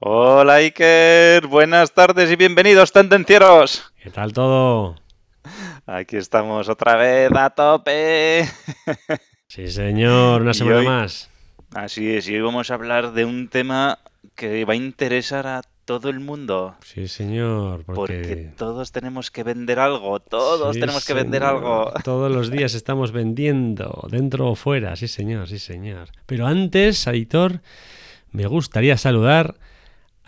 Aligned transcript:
Hola 0.00 0.54
Iker, 0.56 1.46
buenas 1.48 1.92
tardes 1.92 2.30
y 2.30 2.36
bienvenidos, 2.36 2.92
tendencieros. 2.92 3.92
¿Qué 4.02 4.10
tal 4.10 4.32
todo? 4.32 4.96
Aquí 5.86 6.16
estamos 6.16 6.68
otra 6.68 6.96
vez 6.96 7.30
a 7.34 7.50
tope. 7.50 8.44
Sí, 9.48 9.68
señor, 9.68 10.42
una 10.42 10.54
semana 10.54 10.78
hoy- 10.78 10.86
más. 10.86 11.30
Así 11.74 12.14
es, 12.14 12.28
y 12.28 12.34
hoy 12.36 12.42
vamos 12.42 12.70
a 12.70 12.74
hablar 12.74 13.12
de 13.12 13.24
un 13.24 13.48
tema 13.48 13.98
que 14.34 14.64
va 14.64 14.72
a 14.74 14.76
interesar 14.76 15.46
a 15.46 15.62
todo 15.84 16.08
el 16.10 16.20
mundo. 16.20 16.76
Sí, 16.84 17.08
señor, 17.08 17.84
porque... 17.84 17.94
Porque 18.18 18.36
todos 18.56 18.92
tenemos 18.92 19.30
que 19.30 19.42
vender 19.42 19.78
algo, 19.78 20.20
todos 20.20 20.74
Sí, 20.74 20.80
tenemos 20.80 21.04
que 21.06 21.14
vender 21.14 21.42
algo. 21.42 21.92
Todos 22.04 22.30
los 22.30 22.50
días 22.50 22.74
estamos 22.74 23.10
vendiendo, 23.12 24.06
dentro 24.10 24.50
o 24.50 24.54
fuera, 24.54 24.96
sí 24.96 25.08
señor, 25.08 25.48
sí 25.48 25.58
señor. 25.58 26.08
Pero 26.26 26.46
antes, 26.46 27.06
Aitor, 27.08 27.60
me 28.30 28.46
gustaría 28.46 28.96
saludar 28.96 29.54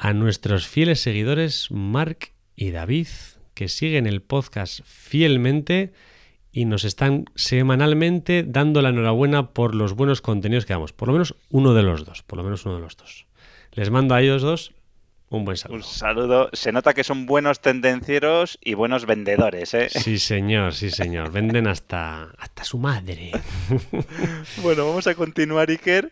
a 0.00 0.14
nuestros 0.14 0.66
fieles 0.66 1.02
seguidores 1.02 1.70
Mark 1.70 2.32
y 2.56 2.70
David, 2.70 3.08
que 3.52 3.68
siguen 3.68 4.06
el 4.06 4.22
podcast 4.22 4.80
fielmente 4.82 5.92
y 6.52 6.64
nos 6.64 6.84
están 6.84 7.26
semanalmente 7.34 8.42
dando 8.42 8.80
la 8.80 8.88
enhorabuena 8.88 9.50
por 9.50 9.74
los 9.74 9.92
buenos 9.92 10.22
contenidos 10.22 10.64
que 10.64 10.72
damos. 10.72 10.94
Por 10.94 11.08
lo 11.08 11.12
menos 11.12 11.36
uno 11.50 11.74
de 11.74 11.82
los 11.82 12.06
dos, 12.06 12.22
por 12.22 12.38
lo 12.38 12.44
menos 12.44 12.64
uno 12.64 12.76
de 12.76 12.80
los 12.80 12.96
dos. 12.96 13.26
Les 13.72 13.90
mando 13.90 14.14
a 14.14 14.22
ellos 14.22 14.40
dos 14.40 14.72
un 15.30 15.44
buen 15.44 15.56
saludo. 15.56 15.76
Un 15.76 15.82
saludo. 15.84 16.50
Se 16.54 16.72
nota 16.72 16.92
que 16.92 17.04
son 17.04 17.26
buenos 17.26 17.60
tendencieros 17.60 18.58
y 18.60 18.74
buenos 18.74 19.06
vendedores, 19.06 19.74
¿eh? 19.74 19.88
Sí, 19.88 20.18
señor, 20.18 20.74
sí, 20.74 20.90
señor. 20.90 21.30
Venden 21.30 21.68
hasta, 21.68 22.30
hasta 22.38 22.64
su 22.64 22.78
madre. 22.78 23.30
Bueno, 24.62 24.88
vamos 24.88 25.06
a 25.06 25.14
continuar, 25.14 25.70
Iker. 25.70 26.10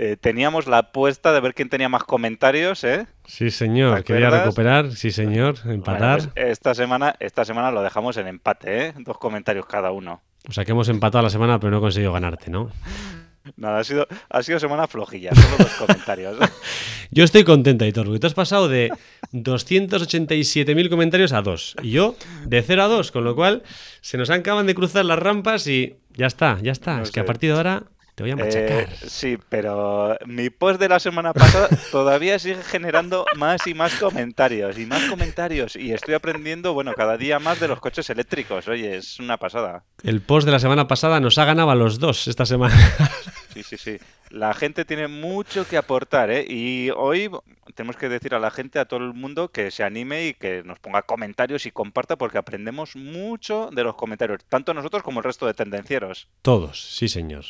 Eh, 0.00 0.16
teníamos 0.16 0.68
la 0.68 0.78
apuesta 0.78 1.32
de 1.32 1.40
ver 1.40 1.54
quién 1.54 1.68
tenía 1.68 1.88
más 1.88 2.04
comentarios, 2.04 2.84
¿eh? 2.84 3.08
Sí, 3.26 3.50
señor. 3.50 3.96
¿Te 3.98 4.04
Quería 4.04 4.30
recuperar, 4.30 4.92
sí, 4.92 5.10
señor. 5.10 5.56
Bueno, 5.56 5.72
Empatar. 5.72 6.18
pues 6.18 6.30
esta 6.36 6.72
semana, 6.72 7.16
esta 7.18 7.44
semana 7.44 7.72
lo 7.72 7.82
dejamos 7.82 8.16
en 8.16 8.28
empate, 8.28 8.86
¿eh? 8.86 8.94
Dos 8.98 9.18
comentarios 9.18 9.66
cada 9.66 9.90
uno. 9.90 10.22
O 10.48 10.52
sea 10.52 10.64
que 10.64 10.70
hemos 10.70 10.88
empatado 10.88 11.24
la 11.24 11.30
semana, 11.30 11.58
pero 11.58 11.72
no 11.72 11.78
he 11.78 11.80
conseguido 11.80 12.12
ganarte, 12.12 12.48
¿no? 12.48 12.70
Nada, 13.56 13.80
ha 13.80 13.84
sido, 13.84 14.06
ha 14.30 14.42
sido 14.44 14.60
semana 14.60 14.86
flojilla, 14.86 15.34
solo 15.34 15.56
dos 15.58 15.74
comentarios. 15.86 16.36
Yo 17.10 17.24
estoy 17.24 17.42
contento, 17.42 17.84
Aitor, 17.84 18.04
porque 18.04 18.20
tú 18.20 18.28
has 18.28 18.34
pasado 18.34 18.68
de 18.68 18.92
287.000 19.32 20.90
comentarios 20.90 21.32
a 21.32 21.42
2. 21.42 21.76
Y 21.82 21.92
yo 21.92 22.14
de 22.44 22.62
0 22.62 22.82
a 22.82 22.86
2, 22.86 23.10
con 23.10 23.24
lo 23.24 23.34
cual 23.34 23.62
se 24.02 24.18
nos 24.18 24.28
acaban 24.28 24.66
de 24.66 24.74
cruzar 24.74 25.06
las 25.06 25.18
rampas 25.18 25.66
y 25.66 25.96
ya 26.10 26.26
está, 26.26 26.58
ya 26.62 26.70
está. 26.70 26.98
No 26.98 27.02
es 27.04 27.10
que 27.10 27.20
a 27.20 27.24
partir 27.24 27.50
de 27.50 27.56
ahora 27.56 27.84
te 28.18 28.24
voy 28.24 28.32
a 28.32 28.36
machacar. 28.36 28.80
Eh, 28.80 28.88
sí, 29.06 29.38
pero 29.48 30.18
mi 30.26 30.50
post 30.50 30.80
de 30.80 30.88
la 30.88 30.98
semana 30.98 31.32
pasada 31.32 31.68
todavía 31.92 32.40
sigue 32.40 32.64
generando 32.64 33.24
más 33.36 33.64
y 33.68 33.74
más 33.74 33.94
comentarios 33.94 34.76
y 34.76 34.86
más 34.86 35.04
comentarios 35.04 35.76
y 35.76 35.92
estoy 35.92 36.14
aprendiendo, 36.14 36.74
bueno, 36.74 36.94
cada 36.94 37.16
día 37.16 37.38
más 37.38 37.60
de 37.60 37.68
los 37.68 37.78
coches 37.78 38.10
eléctricos. 38.10 38.66
Oye, 38.66 38.96
es 38.96 39.20
una 39.20 39.36
pasada. 39.36 39.84
El 40.02 40.20
post 40.20 40.46
de 40.46 40.50
la 40.50 40.58
semana 40.58 40.88
pasada 40.88 41.20
nos 41.20 41.38
ha 41.38 41.44
ganado 41.44 41.70
a 41.70 41.76
los 41.76 42.00
dos 42.00 42.26
esta 42.26 42.44
semana. 42.44 42.74
Sí, 43.54 43.62
sí, 43.64 43.76
sí. 43.76 43.96
La 44.30 44.54
gente 44.54 44.84
tiene 44.84 45.08
mucho 45.08 45.66
que 45.66 45.78
aportar, 45.78 46.30
¿eh? 46.30 46.44
Y 46.48 46.90
hoy 46.90 47.28
tenemos 47.74 47.96
que 47.96 48.08
decir 48.08 48.34
a 48.34 48.38
la 48.38 48.52
gente, 48.52 48.78
a 48.78 48.84
todo 48.84 49.00
el 49.00 49.14
mundo, 49.14 49.48
que 49.48 49.72
se 49.72 49.82
anime 49.82 50.26
y 50.26 50.34
que 50.34 50.62
nos 50.62 50.78
ponga 50.78 51.02
comentarios 51.02 51.66
y 51.66 51.72
comparta 51.72 52.16
porque 52.16 52.38
aprendemos 52.38 52.94
mucho 52.94 53.70
de 53.72 53.82
los 53.82 53.96
comentarios, 53.96 54.44
tanto 54.48 54.74
nosotros 54.74 55.02
como 55.02 55.20
el 55.20 55.24
resto 55.24 55.46
de 55.46 55.54
tendencieros. 55.54 56.28
Todos, 56.42 56.94
sí, 56.94 57.08
señor. 57.08 57.46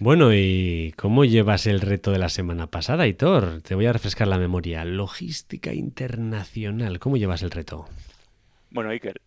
Bueno, 0.00 0.32
¿y 0.32 0.94
cómo 0.96 1.26
llevas 1.26 1.66
el 1.66 1.82
reto 1.82 2.10
de 2.10 2.18
la 2.18 2.30
semana 2.30 2.68
pasada, 2.68 3.02
Aitor? 3.02 3.60
Te 3.60 3.74
voy 3.74 3.84
a 3.84 3.92
refrescar 3.92 4.28
la 4.28 4.38
memoria. 4.38 4.82
Logística 4.86 5.74
internacional. 5.74 6.98
¿Cómo 6.98 7.18
llevas 7.18 7.42
el 7.42 7.50
reto? 7.50 7.86
Bueno, 8.70 8.88
Iker, 8.90 9.20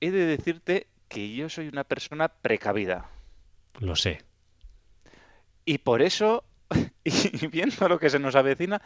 he 0.00 0.10
de 0.10 0.24
decirte 0.24 0.86
que 1.08 1.34
yo 1.34 1.50
soy 1.50 1.68
una 1.68 1.84
persona 1.84 2.28
precavida. 2.28 3.10
Lo 3.80 3.96
sé. 3.96 4.22
Y 5.66 5.78
por 5.78 6.00
eso, 6.00 6.44
y 7.04 7.46
viendo 7.48 7.86
lo 7.86 7.98
que 7.98 8.08
se 8.08 8.18
nos 8.18 8.34
avecina, 8.34 8.80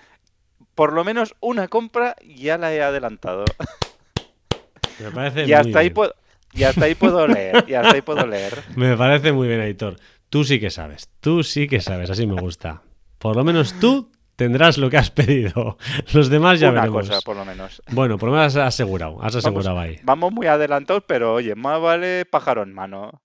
por 0.75 0.93
lo 0.93 1.05
menos 1.05 1.37
una 1.38 1.69
compra 1.69 2.16
ya 2.26 2.59
la 2.59 2.75
he 2.75 2.82
adelantado. 2.82 3.44
Me 4.99 5.12
parece 5.12 5.43
Y 5.43 5.44
muy 5.44 5.53
hasta 5.53 5.78
ahí 5.78 5.87
bien. 5.87 5.94
puedo, 5.94 6.15
y 6.53 6.65
hasta 6.65 6.87
ahí 6.87 6.97
puedo 6.97 7.28
leer, 7.28 7.65
y 7.69 7.75
hasta 7.75 7.94
ahí 7.94 8.03
puedo 8.03 8.26
leer. 8.26 8.55
Me 8.76 8.97
parece 8.97 9.31
muy 9.32 9.47
bien, 9.47 9.60
Aitor. 9.60 9.97
Tú 10.31 10.44
sí 10.44 10.61
que 10.61 10.71
sabes. 10.71 11.09
Tú 11.21 11.43
sí 11.43 11.66
que 11.69 11.81
sabes. 11.81 12.11
Así 12.11 12.27
me 12.27 12.41
gusta. 12.41 12.83
Por 13.19 13.37
lo 13.37 13.44
menos 13.44 13.75
tú 13.81 14.11
tendrás 14.37 14.78
lo 14.78 14.91
que 14.91 14.99
has 14.99 15.11
pedido. 15.11 15.77
Los 16.12 16.28
demás 16.28 16.61
ya 16.61 16.71
Una 16.71 16.83
veremos. 16.83 17.09
cosa, 17.09 17.21
por 17.22 17.37
lo 17.37 17.44
menos. 17.44 17.83
Bueno, 17.91 18.19
por 18.19 18.28
lo 18.28 18.37
menos 18.37 18.55
has 18.56 18.75
asegurado. 18.75 19.22
Has 19.22 19.34
asegurado 19.34 19.78
ahí. 19.78 19.97
Vamos 20.05 20.33
muy 20.33 20.47
adelantados, 20.47 21.03
pero 21.06 21.34
oye, 21.34 21.55
más 21.55 21.81
vale 21.81 22.25
pájaro 22.25 22.62
en 22.62 22.72
mano. 22.72 23.22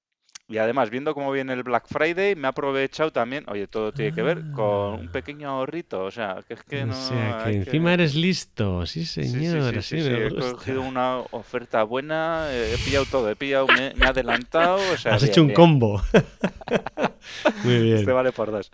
Y 0.47 0.57
además, 0.57 0.89
viendo 0.89 1.13
cómo 1.13 1.31
viene 1.31 1.53
el 1.53 1.63
Black 1.63 1.85
Friday, 1.87 2.35
me 2.35 2.47
he 2.47 2.49
aprovechado 2.49 3.11
también, 3.11 3.45
oye, 3.47 3.65
todo 3.67 3.93
tiene 3.93 4.13
que 4.13 4.21
ver 4.21 4.43
con 4.51 4.99
un 4.99 5.07
pequeño 5.09 5.49
ahorrito, 5.49 6.03
o 6.03 6.11
sea, 6.11 6.39
que 6.45 6.55
es 6.55 6.63
que 6.63 6.83
no... 6.83 6.91
o 6.91 6.95
sea, 6.95 7.39
que 7.43 7.49
hay 7.49 7.55
encima 7.55 7.93
eres 7.93 8.13
listo. 8.13 8.85
Sí, 8.85 9.05
señor. 9.05 9.73
sí, 9.75 9.81
sí, 9.81 10.01
sí, 10.01 10.09
me 10.09 10.27
he 10.27 10.29
cogido 10.29 10.81
una 10.81 11.19
oferta 11.31 11.83
buena, 11.83 12.47
he 12.51 12.77
pillado 12.83 13.05
todo, 13.05 13.29
he 13.29 13.37
pillado, 13.37 13.67
me, 13.67 13.93
me 13.95 14.05
he 14.05 14.09
adelantado, 14.09 14.75
o 14.93 14.97
sea, 14.97 15.15
Has 15.15 15.21
bien, 15.21 15.31
hecho 15.31 15.41
un 15.41 15.47
bien. 15.47 15.55
combo. 15.55 16.01
muy 17.63 17.81
bien. 17.81 17.97
Este 17.97 18.11
vale 18.11 18.33
por 18.33 18.51
dos. 18.51 18.69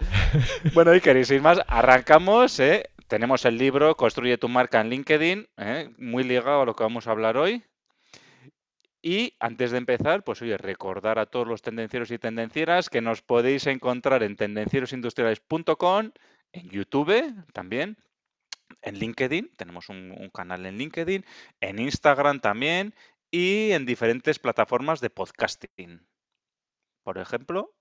Bueno, 0.73 0.91
y 0.95 1.23
sin 1.23 1.41
más, 1.43 1.59
arrancamos, 1.67 2.59
¿eh? 2.59 2.89
Tenemos 3.07 3.45
el 3.45 3.57
libro 3.57 3.95
Construye 3.95 4.37
tu 4.37 4.49
marca 4.49 4.81
en 4.81 4.89
LinkedIn, 4.89 5.47
¿eh? 5.57 5.89
muy 5.97 6.23
ligado 6.23 6.61
a 6.61 6.65
lo 6.65 6.75
que 6.75 6.83
vamos 6.83 7.07
a 7.07 7.11
hablar 7.11 7.37
hoy. 7.37 7.63
Y 9.01 9.35
antes 9.39 9.71
de 9.71 9.77
empezar, 9.77 10.23
pues 10.23 10.41
oye, 10.41 10.57
recordar 10.57 11.19
a 11.19 11.25
todos 11.25 11.47
los 11.47 11.61
tendencieros 11.61 12.11
y 12.11 12.19
tendencieras 12.19 12.89
que 12.89 13.01
nos 13.01 13.21
podéis 13.21 13.65
encontrar 13.67 14.23
en 14.23 14.35
tendencierosindustriales.com, 14.35 16.11
en 16.51 16.69
YouTube 16.69 17.45
también, 17.53 17.97
en 18.81 18.99
LinkedIn, 18.99 19.51
tenemos 19.55 19.89
un, 19.89 20.29
canal 20.33 20.65
en 20.65 20.77
LinkedIn, 20.77 21.25
en 21.61 21.79
Instagram 21.79 22.39
también 22.39 22.93
y 23.31 23.71
en 23.71 23.85
diferentes 23.85 24.39
plataformas 24.39 25.01
de 25.01 25.09
podcasting. 25.09 26.05
Por 27.03 27.17
ejemplo, 27.17 27.73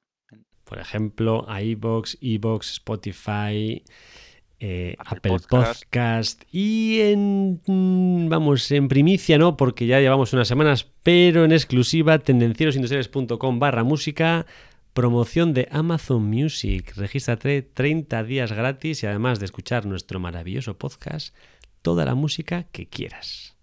Por 0.65 0.79
ejemplo, 0.79 1.47
iBox, 1.49 2.19
iBox, 2.21 2.73
Spotify, 2.73 3.83
eh, 4.61 4.97
Apple 4.99 5.17
Apple 5.17 5.31
Podcast. 5.49 5.85
Podcast 5.85 6.43
y 6.51 7.01
en 7.01 7.61
mm, 7.67 8.29
vamos 8.29 8.71
en 8.71 8.89
primicia 8.89 9.39
no 9.39 9.57
porque 9.57 9.87
ya 9.87 10.01
llevamos 10.01 10.33
unas 10.33 10.49
semanas 10.49 10.89
pero 11.03 11.45
en 11.45 11.53
exclusiva 11.53 12.19
tendencierosindustriales.com 12.19 13.59
barra 13.59 13.85
música 13.85 14.47
promoción 14.93 15.55
de 15.55 15.69
Amazon 15.71 16.29
Music. 16.29 16.93
Regístrate 16.97 17.63
30 17.63 18.25
días 18.25 18.51
gratis 18.53 19.03
y 19.05 19.07
además 19.07 19.39
de 19.39 19.45
escuchar 19.45 19.87
nuestro 19.87 20.19
maravilloso 20.19 20.77
podcast 20.77 21.35
toda 21.83 22.05
la 22.05 22.17
música 22.17 22.65
que 22.73 22.87
quieras 22.87 23.58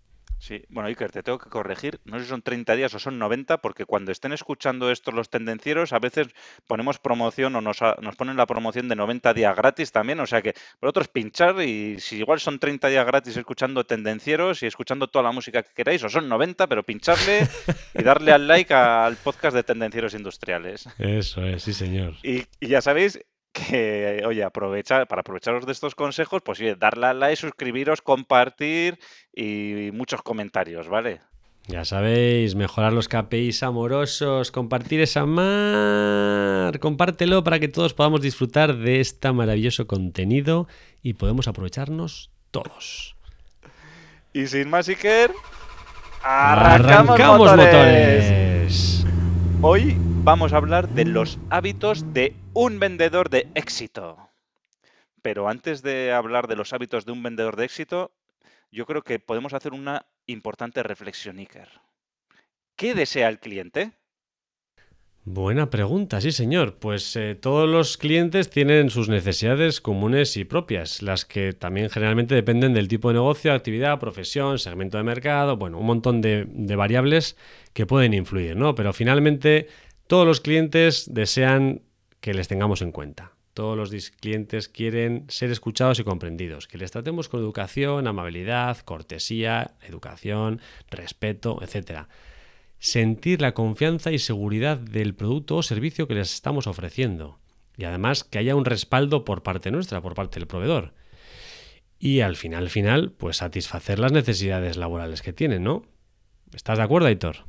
Sí, 0.46 0.62
bueno, 0.70 0.90
Iker, 0.90 1.12
te 1.12 1.24
tengo 1.24 1.40
que 1.40 1.50
corregir. 1.50 2.00
No 2.06 2.20
sé 2.20 2.26
si 2.26 2.30
son 2.30 2.44
30 2.44 2.76
días 2.76 2.94
o 2.94 3.00
son 3.00 3.18
90, 3.18 3.62
porque 3.62 3.86
cuando 3.86 4.12
estén 4.12 4.32
escuchando 4.32 4.92
esto 4.92 5.10
los 5.10 5.32
tendencieros, 5.32 5.92
a 5.92 5.98
veces 5.98 6.28
ponemos 6.68 7.00
promoción 7.00 7.56
o 7.56 7.62
nos, 7.62 7.80
nos 8.00 8.16
ponen 8.16 8.38
la 8.38 8.46
promoción 8.46 8.88
de 8.88 8.96
90 8.96 9.34
días 9.34 9.56
gratis 9.56 9.92
también. 9.92 10.20
O 10.20 10.28
sea 10.28 10.44
que 10.44 10.54
vosotros 10.80 11.08
pinchar 11.08 11.60
y 11.64 12.00
si 12.00 12.18
igual 12.18 12.40
son 12.40 12.60
30 12.60 12.90
días 12.90 13.08
gratis 13.08 13.36
escuchando 13.38 13.86
tendencieros 13.86 14.62
y 14.62 14.68
escuchando 14.68 15.08
toda 15.08 15.24
la 15.24 15.32
música 15.32 15.64
que 15.64 15.74
queráis, 15.74 16.04
o 16.04 16.10
son 16.10 16.30
90, 16.30 16.68
pero 16.68 16.84
pincharle 16.84 17.48
y 17.96 18.04
darle 18.04 18.32
al 18.32 18.48
like 18.48 18.72
al 18.72 19.16
podcast 19.16 19.56
de 19.56 19.64
tendencieros 19.64 20.14
industriales. 20.14 20.88
eso 21.00 21.44
es 21.44 21.64
sí 21.64 21.74
señor 21.74 22.14
Y, 22.22 22.44
y 22.60 22.68
ya 22.68 22.82
sabéis 22.82 23.20
que, 23.56 24.22
oye, 24.26 24.44
aprovechar, 24.44 25.08
para 25.08 25.22
aprovecharos 25.22 25.66
de 25.66 25.72
estos 25.72 25.96
consejos, 25.96 26.42
pues 26.44 26.60
oye, 26.60 26.76
darle 26.76 27.08
al 27.08 27.20
like, 27.20 27.38
suscribiros, 27.38 28.02
compartir 28.02 29.00
y 29.34 29.92
muchos 29.94 30.22
comentarios, 30.22 30.90
¿vale? 30.90 31.22
Ya 31.68 31.84
sabéis, 31.84 32.54
mejorar 32.54 32.94
los 32.94 33.08
KPIs 33.08 33.64
amorosos, 33.64 34.52
compartir 34.52 35.02
esa 35.02 35.26
mar, 35.26 36.78
compártelo 36.80 37.44
para 37.44 37.60
que 37.60 37.68
todos 37.68 37.94
podamos 37.94 38.22
disfrutar 38.22 38.76
de 38.78 39.00
este 39.00 39.32
maravilloso 39.32 39.88
contenido 39.88 40.68
y 41.02 41.14
podemos 41.14 41.48
aprovecharnos 41.48 42.30
todos. 42.52 43.16
Y 44.34 44.46
sin 44.48 44.70
más, 44.70 44.90
Iker, 44.90 45.32
arrancamos, 46.22 47.40
motores. 47.40 47.66
motores. 47.66 49.06
Hoy 49.62 49.98
vamos 50.26 50.54
a 50.54 50.58
hablar 50.58 50.90
de 50.90 51.06
los 51.06 51.38
hábitos 51.52 52.12
de 52.12 52.34
un 52.56 52.80
vendedor 52.80 53.30
de 53.30 53.48
éxito. 53.54 54.18
Pero 55.22 55.48
antes 55.48 55.84
de 55.84 56.14
hablar 56.14 56.48
de 56.48 56.56
los 56.56 56.74
hábitos 56.74 57.06
de 57.06 57.12
un 57.12 57.22
vendedor 57.22 57.56
de 57.56 57.66
éxito, 57.66 58.12
yo 58.72 58.88
creo 58.88 59.04
que 59.04 59.20
podemos 59.20 59.54
hacer 59.54 59.74
una 59.74 60.08
importante 60.26 60.82
reflexión, 60.82 61.38
Iker. 61.38 61.70
¿Qué 62.76 62.96
desea 62.96 63.30
el 63.30 63.40
cliente? 63.40 63.92
Buena 65.28 65.70
pregunta, 65.70 66.22
sí 66.22 66.32
señor. 66.32 66.78
Pues 66.80 67.16
eh, 67.16 67.36
todos 67.36 67.70
los 67.70 67.98
clientes 67.98 68.50
tienen 68.50 68.90
sus 68.90 69.10
necesidades 69.10 69.80
comunes 69.80 70.38
y 70.38 70.46
propias, 70.46 71.04
las 71.04 71.26
que 71.26 71.54
también 71.54 71.90
generalmente 71.90 72.34
dependen 72.34 72.74
del 72.74 72.88
tipo 72.88 73.10
de 73.10 73.16
negocio, 73.16 73.54
actividad, 73.54 74.00
profesión, 74.00 74.58
segmento 74.58 74.98
de 74.98 75.04
mercado, 75.04 75.58
bueno, 75.58 75.78
un 75.80 75.86
montón 75.86 76.22
de, 76.22 76.46
de 76.48 76.76
variables 76.76 77.38
que 77.74 77.86
pueden 77.86 78.14
influir, 78.14 78.56
¿no? 78.56 78.76
Pero 78.76 78.94
finalmente 78.94 79.68
todos 80.08 80.28
los 80.28 80.42
clientes 80.42 81.14
desean 81.14 81.82
que 82.20 82.34
les 82.34 82.48
tengamos 82.48 82.82
en 82.82 82.92
cuenta. 82.92 83.34
Todos 83.54 83.78
los 83.78 84.12
clientes 84.12 84.68
quieren 84.68 85.26
ser 85.30 85.50
escuchados 85.50 86.00
y 86.00 86.04
comprendidos, 86.04 86.68
que 86.68 86.78
les 86.78 86.92
tratemos 86.92 87.30
con 87.30 87.40
educación, 87.40 88.06
amabilidad, 88.06 88.80
cortesía, 88.80 89.76
educación, 89.82 90.60
respeto, 90.92 91.60
etc. 91.62 92.08
Sentir 92.80 93.42
la 93.42 93.54
confianza 93.54 94.12
y 94.12 94.20
seguridad 94.20 94.78
del 94.78 95.16
producto 95.16 95.56
o 95.56 95.64
servicio 95.64 96.08
que 96.08 96.16
les 96.16 96.34
estamos 96.34 96.68
ofreciendo. 96.68 97.40
Y 97.78 97.86
además 97.86 98.24
que 98.24 98.40
haya 98.40 98.56
un 98.56 98.66
respaldo 98.66 99.24
por 99.24 99.42
parte 99.42 99.72
nuestra, 99.72 100.02
por 100.02 100.16
parte 100.16 100.40
del 100.40 100.48
proveedor. 100.48 100.94
Y 101.98 102.20
al 102.20 102.36
final, 102.36 102.70
final, 102.70 103.12
pues 103.12 103.38
satisfacer 103.38 104.00
las 104.00 104.12
necesidades 104.12 104.76
laborales 104.76 105.22
que 105.22 105.34
tienen, 105.34 105.64
¿no? 105.64 105.84
¿Estás 106.54 106.78
de 106.78 106.84
acuerdo, 106.84 107.08
Aitor? 107.08 107.46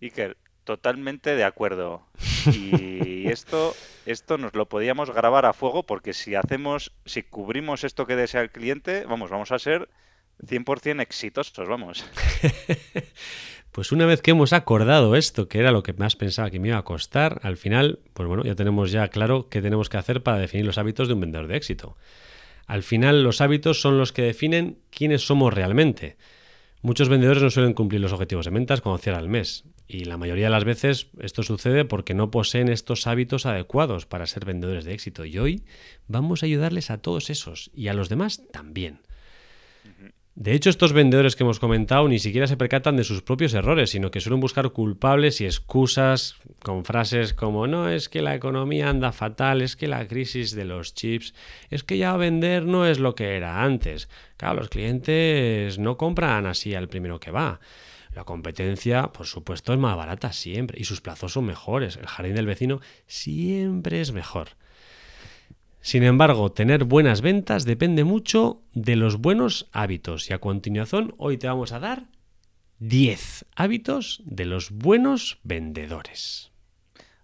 Iker, 0.00 0.36
totalmente 0.70 1.34
de 1.34 1.42
acuerdo. 1.42 2.06
Y 2.46 3.26
esto, 3.26 3.74
esto 4.06 4.38
nos 4.38 4.54
lo 4.54 4.68
podíamos 4.68 5.10
grabar 5.10 5.44
a 5.44 5.52
fuego 5.52 5.82
porque 5.82 6.12
si 6.12 6.36
hacemos, 6.36 6.92
si 7.04 7.24
cubrimos 7.24 7.82
esto 7.82 8.06
que 8.06 8.14
desea 8.14 8.40
el 8.40 8.50
cliente, 8.50 9.04
vamos, 9.04 9.30
vamos 9.30 9.50
a 9.50 9.58
ser 9.58 9.88
100% 10.46 11.02
exitosos, 11.02 11.68
vamos. 11.68 12.04
Pues 13.72 13.92
una 13.92 14.04
vez 14.04 14.20
que 14.20 14.32
hemos 14.32 14.52
acordado 14.52 15.14
esto, 15.14 15.46
que 15.46 15.60
era 15.60 15.70
lo 15.70 15.84
que 15.84 15.92
más 15.92 16.16
pensaba 16.16 16.50
que 16.50 16.58
me 16.58 16.68
iba 16.68 16.78
a 16.78 16.82
costar, 16.82 17.38
al 17.44 17.56
final, 17.56 18.00
pues 18.14 18.26
bueno, 18.26 18.42
ya 18.42 18.56
tenemos 18.56 18.90
ya 18.90 19.06
claro 19.06 19.48
qué 19.48 19.62
tenemos 19.62 19.88
que 19.88 19.96
hacer 19.96 20.24
para 20.24 20.38
definir 20.38 20.66
los 20.66 20.76
hábitos 20.76 21.06
de 21.06 21.14
un 21.14 21.20
vendedor 21.20 21.46
de 21.46 21.56
éxito. 21.56 21.96
Al 22.66 22.82
final, 22.82 23.22
los 23.22 23.40
hábitos 23.40 23.80
son 23.80 23.96
los 23.96 24.12
que 24.12 24.22
definen 24.22 24.78
quiénes 24.90 25.24
somos 25.24 25.54
realmente. 25.54 26.16
Muchos 26.82 27.08
vendedores 27.08 27.44
no 27.44 27.50
suelen 27.50 27.74
cumplir 27.74 28.00
los 28.00 28.12
objetivos 28.12 28.46
de 28.46 28.50
ventas 28.50 28.80
cuando 28.80 28.98
cierra 28.98 29.20
el 29.20 29.28
mes. 29.28 29.64
Y 29.92 30.04
la 30.04 30.16
mayoría 30.16 30.44
de 30.44 30.50
las 30.50 30.62
veces 30.62 31.08
esto 31.18 31.42
sucede 31.42 31.84
porque 31.84 32.14
no 32.14 32.30
poseen 32.30 32.68
estos 32.68 33.08
hábitos 33.08 33.44
adecuados 33.44 34.06
para 34.06 34.28
ser 34.28 34.44
vendedores 34.44 34.84
de 34.84 34.94
éxito. 34.94 35.24
Y 35.24 35.36
hoy 35.38 35.64
vamos 36.06 36.42
a 36.42 36.46
ayudarles 36.46 36.92
a 36.92 36.98
todos 36.98 37.28
esos 37.28 37.72
y 37.74 37.88
a 37.88 37.94
los 37.94 38.08
demás 38.08 38.46
también. 38.52 39.00
De 40.36 40.52
hecho, 40.52 40.70
estos 40.70 40.92
vendedores 40.92 41.34
que 41.34 41.42
hemos 41.42 41.58
comentado 41.58 42.06
ni 42.06 42.20
siquiera 42.20 42.46
se 42.46 42.56
percatan 42.56 42.96
de 42.96 43.02
sus 43.02 43.20
propios 43.20 43.52
errores, 43.52 43.90
sino 43.90 44.12
que 44.12 44.20
suelen 44.20 44.38
buscar 44.38 44.70
culpables 44.70 45.40
y 45.40 45.44
excusas 45.44 46.36
con 46.62 46.84
frases 46.84 47.34
como 47.34 47.66
no, 47.66 47.88
es 47.88 48.08
que 48.08 48.22
la 48.22 48.36
economía 48.36 48.90
anda 48.90 49.10
fatal, 49.10 49.60
es 49.60 49.74
que 49.74 49.88
la 49.88 50.06
crisis 50.06 50.54
de 50.54 50.66
los 50.66 50.94
chips, 50.94 51.34
es 51.68 51.82
que 51.82 51.98
ya 51.98 52.16
vender 52.16 52.64
no 52.64 52.86
es 52.86 53.00
lo 53.00 53.16
que 53.16 53.36
era 53.36 53.64
antes. 53.64 54.08
Claro, 54.36 54.60
los 54.60 54.68
clientes 54.68 55.80
no 55.80 55.96
compran 55.96 56.46
así 56.46 56.76
al 56.76 56.88
primero 56.88 57.18
que 57.18 57.32
va. 57.32 57.58
La 58.14 58.24
competencia, 58.24 59.12
por 59.12 59.26
supuesto, 59.26 59.72
es 59.72 59.78
más 59.78 59.96
barata 59.96 60.32
siempre 60.32 60.80
y 60.80 60.84
sus 60.84 61.00
plazos 61.00 61.32
son 61.32 61.46
mejores. 61.46 61.96
El 61.96 62.06
jardín 62.06 62.34
del 62.34 62.46
vecino 62.46 62.80
siempre 63.06 64.00
es 64.00 64.12
mejor. 64.12 64.48
Sin 65.80 66.02
embargo, 66.02 66.52
tener 66.52 66.84
buenas 66.84 67.22
ventas 67.22 67.64
depende 67.64 68.04
mucho 68.04 68.62
de 68.74 68.96
los 68.96 69.18
buenos 69.18 69.68
hábitos. 69.72 70.28
Y 70.28 70.34
a 70.34 70.38
continuación, 70.38 71.14
hoy 71.16 71.38
te 71.38 71.46
vamos 71.46 71.72
a 71.72 71.78
dar 71.78 72.08
10 72.80 73.46
hábitos 73.56 74.22
de 74.24 74.44
los 74.44 74.70
buenos 74.70 75.38
vendedores. 75.42 76.50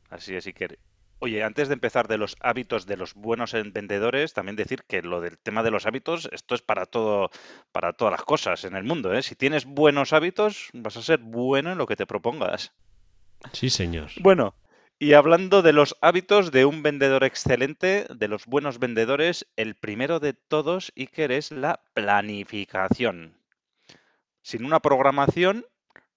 Así 0.08 0.34
es, 0.34 0.46
Iker. 0.46 0.78
Oye, 1.18 1.42
antes 1.42 1.68
de 1.68 1.74
empezar 1.74 2.08
de 2.08 2.16
los 2.18 2.36
hábitos 2.40 2.86
de 2.86 2.96
los 2.96 3.12
buenos 3.14 3.52
en- 3.54 3.72
vendedores, 3.72 4.32
también 4.34 4.56
decir 4.56 4.84
que 4.88 5.02
lo 5.02 5.20
del 5.20 5.38
tema 5.38 5.62
de 5.62 5.70
los 5.70 5.84
hábitos, 5.86 6.28
esto 6.32 6.54
es 6.54 6.62
para 6.62 6.86
todo, 6.86 7.30
para 7.72 7.92
todas 7.94 8.12
las 8.12 8.22
cosas 8.24 8.64
en 8.64 8.76
el 8.76 8.84
mundo, 8.84 9.12
¿eh? 9.12 9.22
Si 9.22 9.34
tienes 9.36 9.64
buenos 9.66 10.12
hábitos, 10.14 10.68
vas 10.72 10.96
a 10.96 11.02
ser 11.02 11.18
bueno 11.20 11.72
en 11.72 11.78
lo 11.78 11.86
que 11.86 11.96
te 11.96 12.06
propongas. 12.06 12.72
Sí, 13.52 13.70
señor. 13.70 14.10
Bueno, 14.16 14.54
y 14.98 15.14
hablando 15.14 15.62
de 15.62 15.72
los 15.72 15.96
hábitos 16.02 16.50
de 16.52 16.64
un 16.66 16.82
vendedor 16.82 17.24
excelente, 17.24 18.06
de 18.14 18.28
los 18.28 18.46
buenos 18.46 18.78
vendedores, 18.78 19.46
el 19.56 19.74
primero 19.74 20.20
de 20.20 20.34
todos, 20.34 20.92
Iker, 20.96 21.32
es 21.32 21.50
la 21.50 21.80
planificación. 21.94 23.38
Sin 24.42 24.64
una 24.64 24.80
programación 24.80 25.66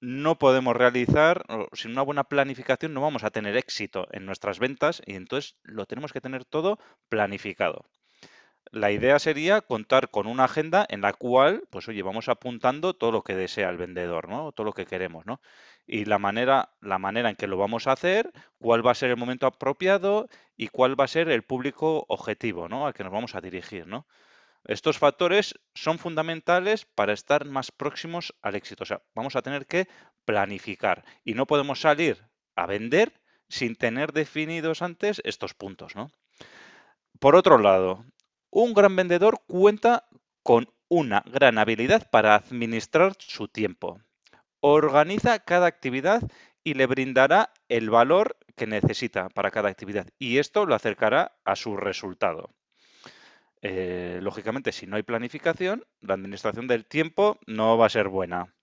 no 0.02 0.38
podemos 0.38 0.76
realizar, 0.76 1.44
sin 1.74 1.92
una 1.92 2.02
buena 2.02 2.24
planificación 2.24 2.94
no 2.94 3.02
vamos 3.02 3.24
a 3.24 3.32
tener 3.32 3.58
éxito 3.58 4.08
en 4.12 4.26
nuestras 4.26 4.60
ventas 4.60 5.02
y 5.06 5.16
entonces 5.16 5.56
lo 5.64 5.86
tenemos 5.86 6.14
que 6.14 6.22
tener 6.22 6.46
todo 6.46 6.80
planificado. 7.10 7.86
La 8.72 8.92
idea 8.92 9.18
sería 9.18 9.62
contar 9.62 10.10
con 10.12 10.28
una 10.28 10.44
agenda 10.44 10.86
en 10.90 11.02
la 11.02 11.14
cual, 11.14 11.64
pues 11.72 11.88
oye, 11.88 12.04
vamos 12.04 12.30
apuntando 12.30 12.94
todo 12.94 13.12
lo 13.12 13.24
que 13.24 13.36
desea 13.36 13.70
el 13.70 13.78
vendedor, 13.78 14.30
¿no? 14.30 14.52
Todo 14.52 14.66
lo 14.66 14.74
que 14.74 14.86
queremos, 14.86 15.26
¿no? 15.26 15.42
Y 15.88 16.06
la 16.06 16.20
manera, 16.20 16.70
la 16.80 17.00
manera 17.00 17.30
en 17.32 17.36
que 17.36 17.48
lo 17.48 17.58
vamos 17.58 17.88
a 17.88 17.94
hacer, 17.94 18.32
cuál 18.60 18.86
va 18.86 18.92
a 18.92 18.96
ser 18.96 19.10
el 19.10 19.18
momento 19.18 19.48
apropiado 19.48 20.30
y 20.56 20.68
cuál 20.68 21.00
va 21.00 21.06
a 21.06 21.08
ser 21.08 21.30
el 21.30 21.44
público 21.44 22.06
objetivo, 22.10 22.70
¿no? 22.70 22.86
Al 22.86 22.94
que 22.94 23.04
nos 23.04 23.12
vamos 23.12 23.34
a 23.34 23.42
dirigir, 23.42 23.88
¿no? 23.88 24.06
Estos 24.66 24.98
factores 24.98 25.56
son 25.74 25.98
fundamentales 26.00 26.86
para 26.86 27.14
estar 27.14 27.46
más 27.46 27.72
próximos 27.72 28.36
al 28.42 28.56
éxito. 28.56 28.84
O 28.84 28.86
sea, 28.86 29.02
vamos 29.16 29.36
a 29.36 29.42
tener 29.42 29.66
que 29.66 29.88
planificar 30.26 31.06
y 31.24 31.34
no 31.34 31.48
podemos 31.48 31.82
salir 31.82 32.24
a 32.56 32.66
vender 32.66 33.20
sin 33.48 33.76
tener 33.76 34.14
definidos 34.14 34.82
antes 34.82 35.22
estos 35.24 35.54
puntos, 35.54 35.96
¿no? 35.96 36.12
Por 37.20 37.36
otro 37.36 37.58
lado, 37.58 38.06
un 38.50 38.74
gran 38.74 38.96
vendedor 38.96 39.42
cuenta 39.48 40.08
con 40.44 40.72
una 40.88 41.24
gran 41.26 41.58
habilidad 41.58 42.10
para 42.10 42.36
administrar 42.36 43.14
su 43.20 43.48
tiempo. 43.48 44.02
Organiza 44.62 45.40
cada 45.40 45.68
actividad 45.68 46.22
y 46.64 46.74
le 46.74 46.86
brindará 46.86 47.54
el 47.70 47.90
valor 47.90 48.38
que 48.56 48.68
necesita 48.68 49.30
para 49.30 49.52
cada 49.52 49.70
actividad. 49.70 50.08
Y 50.18 50.38
esto 50.38 50.66
lo 50.66 50.76
acercará 50.76 51.40
a 51.46 51.56
su 51.56 51.78
resultado. 51.78 52.54
Eh, 53.62 54.20
lógicamente, 54.22 54.72
si 54.72 54.88
no 54.88 54.96
hay 54.96 55.04
planificación, 55.04 55.86
la 56.02 56.14
administración 56.14 56.68
del 56.68 56.86
tiempo 56.86 57.40
no 57.48 57.78
va 57.78 57.88
a 57.88 57.90
ser 57.90 58.08
buena. 58.08 58.54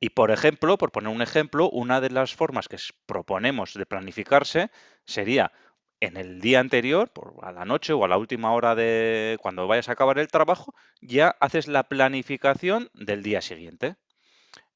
Y 0.00 0.10
por 0.10 0.30
ejemplo, 0.30 0.78
por 0.78 0.92
poner 0.92 1.12
un 1.14 1.22
ejemplo, 1.22 1.70
una 1.70 2.00
de 2.00 2.10
las 2.10 2.34
formas 2.34 2.68
que 2.68 2.78
proponemos 3.06 3.74
de 3.74 3.86
planificarse 3.86 4.70
sería 5.04 5.52
en 6.00 6.16
el 6.16 6.40
día 6.40 6.60
anterior, 6.60 7.10
a 7.42 7.52
la 7.52 7.64
noche 7.64 7.92
o 7.92 8.04
a 8.04 8.08
la 8.08 8.18
última 8.18 8.52
hora 8.52 8.74
de 8.74 9.36
cuando 9.42 9.66
vayas 9.66 9.88
a 9.88 9.92
acabar 9.92 10.18
el 10.18 10.28
trabajo, 10.28 10.74
ya 11.00 11.36
haces 11.40 11.66
la 11.68 11.84
planificación 11.84 12.90
del 12.94 13.22
día 13.22 13.40
siguiente. 13.40 13.96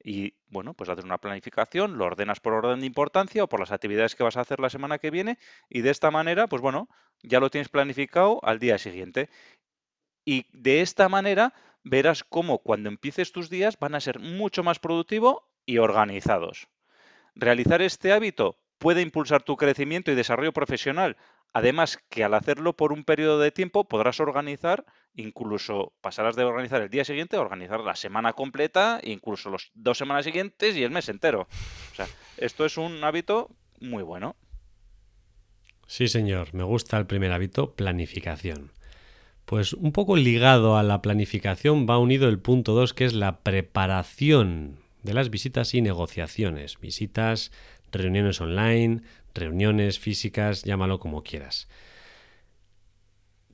Y 0.04 0.34
bueno, 0.48 0.74
pues 0.74 0.90
haces 0.90 1.04
una 1.04 1.18
planificación, 1.18 1.96
lo 1.96 2.06
ordenas 2.06 2.40
por 2.40 2.54
orden 2.54 2.80
de 2.80 2.86
importancia 2.86 3.44
o 3.44 3.48
por 3.48 3.60
las 3.60 3.70
actividades 3.70 4.16
que 4.16 4.24
vas 4.24 4.36
a 4.36 4.40
hacer 4.40 4.58
la 4.58 4.70
semana 4.70 4.98
que 4.98 5.10
viene 5.10 5.38
y 5.68 5.82
de 5.82 5.90
esta 5.90 6.10
manera, 6.10 6.48
pues 6.48 6.60
bueno, 6.60 6.88
ya 7.22 7.38
lo 7.40 7.50
tienes 7.50 7.68
planificado 7.68 8.40
al 8.42 8.58
día 8.58 8.78
siguiente. 8.78 9.30
Y 10.24 10.46
de 10.52 10.80
esta 10.80 11.08
manera 11.08 11.54
verás 11.84 12.24
cómo 12.24 12.58
cuando 12.58 12.88
empieces 12.88 13.32
tus 13.32 13.48
días 13.48 13.78
van 13.78 13.94
a 13.94 14.00
ser 14.00 14.18
mucho 14.18 14.62
más 14.62 14.78
productivos 14.78 15.36
y 15.66 15.78
organizados. 15.78 16.68
Realizar 17.34 17.80
este 17.82 18.12
hábito 18.12 18.56
puede 18.78 19.02
impulsar 19.02 19.42
tu 19.42 19.56
crecimiento 19.56 20.10
y 20.10 20.16
desarrollo 20.16 20.52
profesional. 20.52 21.16
Además 21.52 21.98
que 22.08 22.24
al 22.24 22.34
hacerlo 22.34 22.74
por 22.76 22.92
un 22.92 23.04
periodo 23.04 23.38
de 23.38 23.50
tiempo 23.50 23.84
podrás 23.84 24.20
organizar, 24.20 24.86
incluso 25.14 25.92
pasarás 26.00 26.34
de 26.36 26.44
organizar 26.44 26.80
el 26.80 26.88
día 26.88 27.04
siguiente 27.04 27.36
a 27.36 27.40
organizar 27.40 27.80
la 27.80 27.94
semana 27.94 28.32
completa, 28.32 29.00
incluso 29.02 29.50
las 29.50 29.70
dos 29.74 29.98
semanas 29.98 30.24
siguientes 30.24 30.76
y 30.76 30.82
el 30.82 30.90
mes 30.90 31.08
entero. 31.08 31.48
O 31.92 31.94
sea, 31.94 32.06
esto 32.38 32.64
es 32.64 32.78
un 32.78 33.04
hábito 33.04 33.50
muy 33.80 34.02
bueno. 34.02 34.36
Sí, 35.86 36.08
señor. 36.08 36.54
Me 36.54 36.62
gusta 36.62 36.96
el 36.96 37.06
primer 37.06 37.32
hábito, 37.32 37.74
planificación. 37.74 38.72
Pues 39.44 39.74
un 39.74 39.92
poco 39.92 40.16
ligado 40.16 40.78
a 40.78 40.82
la 40.82 41.02
planificación 41.02 41.86
va 41.86 41.98
unido 41.98 42.28
el 42.28 42.38
punto 42.38 42.72
2, 42.72 42.94
que 42.94 43.04
es 43.04 43.12
la 43.12 43.40
preparación 43.40 44.78
de 45.02 45.12
las 45.12 45.28
visitas 45.28 45.74
y 45.74 45.82
negociaciones. 45.82 46.80
Visitas, 46.80 47.52
reuniones 47.90 48.40
online, 48.40 49.02
reuniones 49.34 49.98
físicas, 49.98 50.62
llámalo 50.62 50.98
como 50.98 51.22
quieras. 51.22 51.68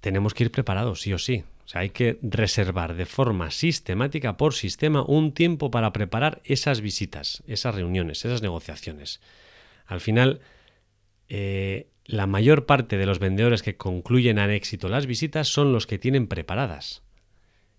Tenemos 0.01 0.35
que 0.35 0.45
ir 0.45 0.51
preparados, 0.51 1.01
sí 1.01 1.13
o 1.13 1.19
sí. 1.19 1.45
O 1.65 1.69
sea, 1.69 1.83
hay 1.83 1.91
que 1.91 2.19
reservar 2.23 2.95
de 2.95 3.05
forma 3.05 3.51
sistemática 3.51 4.37
por 4.37 4.55
sistema 4.55 5.03
un 5.03 5.33
tiempo 5.33 5.71
para 5.71 5.93
preparar 5.93 6.41
esas 6.45 6.81
visitas, 6.81 7.43
esas 7.47 7.75
reuniones, 7.75 8.25
esas 8.25 8.41
negociaciones. 8.41 9.21
Al 9.87 10.01
final, 10.01 10.41
eh, 11.29 11.89
la 12.07 12.27
mayor 12.27 12.65
parte 12.65 12.97
de 12.97 13.05
los 13.05 13.19
vendedores 13.19 13.63
que 13.63 13.77
concluyen 13.77 14.39
al 14.39 14.51
éxito 14.51 14.89
las 14.89 15.07
visitas 15.07 15.49
son 15.49 15.73
los 15.73 15.87
que 15.87 15.99
tienen 15.99 16.27
preparadas. 16.27 17.03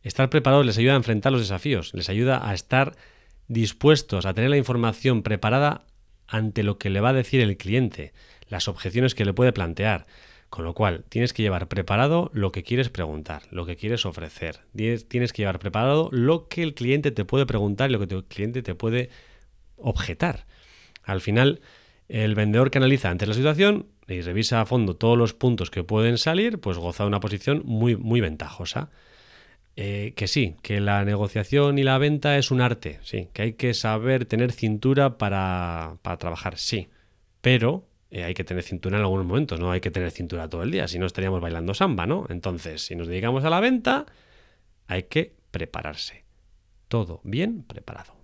Estar 0.03 0.29
preparados 0.29 0.65
les 0.65 0.77
ayuda 0.77 0.93
a 0.93 0.97
enfrentar 0.97 1.31
los 1.31 1.41
desafíos, 1.41 1.93
les 1.93 2.09
ayuda 2.09 2.47
a 2.47 2.53
estar 2.53 2.95
dispuestos 3.49 4.25
a 4.25 4.33
tener 4.33 4.51
la 4.51 4.57
información 4.57 5.23
preparada 5.23 5.83
ante 6.29 6.63
lo 6.63 6.77
que 6.77 6.89
le 6.89 7.01
va 7.01 7.09
a 7.09 7.13
decir 7.13 7.41
el 7.41 7.57
cliente, 7.57 8.13
las 8.47 8.67
objeciones 8.67 9.15
que 9.15 9.25
le 9.25 9.33
puede 9.33 9.51
plantear. 9.51 10.05
Con 10.49 10.65
lo 10.65 10.73
cual, 10.73 11.03
tienes 11.09 11.31
que 11.31 11.43
llevar 11.43 11.67
preparado 11.67 12.31
lo 12.33 12.51
que 12.51 12.63
quieres 12.63 12.89
preguntar, 12.89 13.43
lo 13.51 13.65
que 13.65 13.75
quieres 13.75 14.05
ofrecer. 14.05 14.61
Tienes 14.75 15.33
que 15.33 15.41
llevar 15.43 15.59
preparado 15.59 16.09
lo 16.11 16.47
que 16.47 16.63
el 16.63 16.73
cliente 16.73 17.11
te 17.11 17.23
puede 17.23 17.45
preguntar 17.45 17.89
y 17.89 17.93
lo 17.93 17.99
que 17.99 18.15
el 18.15 18.23
cliente 18.23 18.63
te 18.63 18.73
puede 18.73 19.09
objetar. 19.77 20.47
Al 21.03 21.21
final, 21.21 21.61
el 22.07 22.33
vendedor 22.33 22.71
que 22.71 22.79
analiza 22.79 23.11
antes 23.11 23.27
la 23.27 23.35
situación 23.35 23.87
y 24.07 24.21
revisa 24.21 24.61
a 24.61 24.65
fondo 24.65 24.95
todos 24.95 25.17
los 25.17 25.35
puntos 25.35 25.69
que 25.69 25.83
pueden 25.83 26.17
salir, 26.17 26.59
pues 26.59 26.79
goza 26.79 27.03
de 27.03 27.09
una 27.09 27.19
posición 27.19 27.61
muy, 27.65 27.95
muy 27.95 28.19
ventajosa. 28.19 28.89
Eh, 29.81 30.11
que 30.13 30.27
sí, 30.27 30.57
que 30.61 30.81
la 30.81 31.05
negociación 31.05 31.79
y 31.79 31.83
la 31.83 31.97
venta 31.97 32.37
es 32.37 32.51
un 32.51 32.59
arte, 32.59 32.99
sí, 33.01 33.29
que 33.31 33.43
hay 33.43 33.53
que 33.53 33.73
saber 33.73 34.25
tener 34.25 34.51
cintura 34.51 35.17
para, 35.17 35.95
trabajar, 36.19 36.57
sí, 36.57 36.89
pero 37.39 37.87
eh, 38.11 38.25
hay 38.25 38.33
que 38.33 38.43
tener 38.43 38.61
cintura 38.63 38.97
en 38.97 39.03
algunos 39.03 39.25
momentos, 39.25 39.57
no 39.57 39.71
hay 39.71 39.79
que 39.79 39.89
tener 39.89 40.11
cintura 40.11 40.49
todo 40.49 40.63
el 40.63 40.71
día, 40.71 40.89
si 40.89 40.99
no 40.99 41.05
estaríamos 41.05 41.39
bailando 41.39 41.73
samba, 41.73 42.05
¿no? 42.05 42.25
Entonces, 42.27 42.81
si 42.81 42.97
nos 42.97 43.07
dedicamos 43.07 43.45
a 43.45 43.49
la 43.49 43.61
venta, 43.61 44.05
hay 44.87 45.03
que 45.03 45.33
prepararse. 45.49 46.25
Todo 46.89 47.21
bien 47.23 47.63
preparado. 47.63 48.17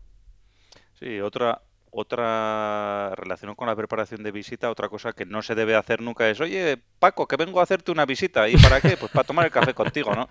Sí, 0.99 1.21
otra, 1.21 1.61
otra 1.97 3.13
relación 3.15 3.55
con 3.55 3.67
la 3.67 3.75
preparación 3.75 4.21
de 4.21 4.31
visita, 4.31 4.69
otra 4.69 4.89
cosa 4.89 5.13
que 5.13 5.25
no 5.25 5.41
se 5.41 5.55
debe 5.55 5.75
hacer 5.75 6.01
nunca 6.01 6.29
es, 6.29 6.41
oye, 6.41 6.77
Paco, 6.99 7.25
que 7.25 7.37
vengo 7.37 7.61
a 7.61 7.63
hacerte 7.63 7.91
una 7.91 8.05
visita. 8.05 8.49
¿Y 8.49 8.57
para 8.57 8.81
qué? 8.81 8.97
Pues 8.97 9.11
para 9.13 9.25
tomar 9.25 9.45
el 9.45 9.51
café 9.51 9.73
contigo, 9.73 10.13
¿no? 10.13 10.27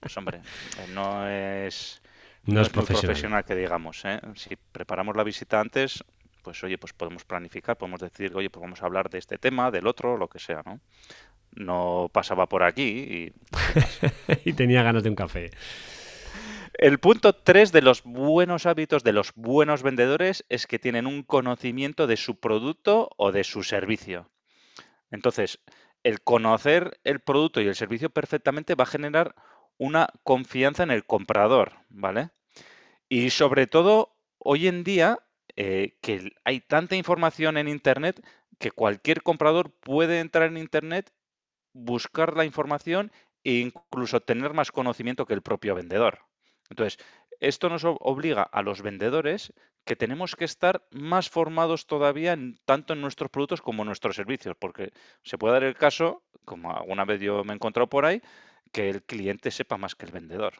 Pues 0.00 0.16
hombre, 0.16 0.38
eh, 0.38 0.86
no 0.92 1.28
es, 1.28 2.02
no, 2.46 2.60
es, 2.60 2.68
profesional. 2.68 3.44
que 3.44 3.54
digamos. 3.54 4.04
¿eh? 4.04 4.20
Si 4.34 4.56
preparamos 4.56 5.16
la 5.16 5.22
visita 5.22 5.60
antes, 5.60 6.02
pues 6.42 6.62
oye, 6.64 6.78
pues 6.78 6.92
podemos 6.92 7.24
planificar, 7.24 7.76
podemos 7.76 8.00
decir, 8.00 8.34
oye, 8.34 8.50
pues 8.50 8.60
vamos 8.60 8.82
a 8.82 8.86
hablar 8.86 9.08
de 9.08 9.18
este 9.18 9.38
tema, 9.38 9.70
del 9.70 9.86
otro, 9.86 10.16
lo 10.16 10.26
que 10.26 10.40
sea, 10.40 10.62
¿no? 10.66 10.80
No 11.52 12.10
pasaba 12.12 12.48
por 12.48 12.64
aquí 12.64 12.82
y... 12.82 13.32
y 14.44 14.52
tenía 14.54 14.82
ganas 14.82 15.04
de 15.04 15.10
un 15.10 15.14
café. 15.14 15.52
El 16.76 16.98
punto 16.98 17.32
3 17.36 17.70
de 17.70 17.82
los 17.82 18.02
buenos 18.02 18.66
hábitos 18.66 19.04
de 19.04 19.12
los 19.12 19.32
buenos 19.36 19.84
vendedores 19.84 20.44
es 20.48 20.66
que 20.66 20.80
tienen 20.80 21.06
un 21.06 21.22
conocimiento 21.22 22.08
de 22.08 22.16
su 22.16 22.40
producto 22.40 23.10
o 23.16 23.30
de 23.30 23.44
su 23.44 23.62
servicio. 23.62 24.28
Entonces, 25.12 25.60
el 26.02 26.20
conocer 26.22 26.98
el 27.04 27.20
producto 27.20 27.60
y 27.60 27.68
el 27.68 27.76
servicio 27.76 28.10
perfectamente 28.10 28.74
va 28.74 28.82
a 28.84 28.88
generar 28.88 29.36
una 29.78 30.08
confianza 30.24 30.82
en 30.82 30.90
el 30.90 31.06
comprador, 31.06 31.74
¿vale? 31.90 32.30
Y 33.08 33.30
sobre 33.30 33.68
todo, 33.68 34.16
hoy 34.38 34.66
en 34.66 34.82
día, 34.82 35.20
eh, 35.54 35.96
que 36.02 36.32
hay 36.44 36.60
tanta 36.60 36.96
información 36.96 37.56
en 37.56 37.68
Internet 37.68 38.20
que 38.58 38.72
cualquier 38.72 39.22
comprador 39.22 39.70
puede 39.70 40.18
entrar 40.18 40.48
en 40.48 40.56
Internet, 40.56 41.12
buscar 41.72 42.36
la 42.36 42.44
información 42.44 43.12
e 43.44 43.52
incluso 43.60 44.20
tener 44.20 44.54
más 44.54 44.72
conocimiento 44.72 45.24
que 45.24 45.34
el 45.34 45.42
propio 45.42 45.76
vendedor. 45.76 46.18
Entonces, 46.74 46.98
esto 47.38 47.68
nos 47.68 47.84
obliga 47.84 48.42
a 48.42 48.60
los 48.62 48.82
vendedores 48.82 49.52
que 49.84 49.94
tenemos 49.94 50.34
que 50.34 50.44
estar 50.44 50.84
más 50.90 51.30
formados 51.30 51.86
todavía 51.86 52.36
tanto 52.64 52.94
en 52.94 53.00
nuestros 53.00 53.30
productos 53.30 53.62
como 53.62 53.82
en 53.82 53.86
nuestros 53.86 54.16
servicios, 54.16 54.56
porque 54.58 54.92
se 55.22 55.38
puede 55.38 55.54
dar 55.54 55.62
el 55.62 55.76
caso, 55.76 56.24
como 56.44 56.76
alguna 56.76 57.04
vez 57.04 57.20
yo 57.20 57.44
me 57.44 57.52
he 57.52 57.54
encontrado 57.54 57.88
por 57.88 58.04
ahí, 58.04 58.20
que 58.72 58.90
el 58.90 59.04
cliente 59.04 59.52
sepa 59.52 59.76
más 59.76 59.94
que 59.94 60.06
el 60.06 60.10
vendedor. 60.10 60.54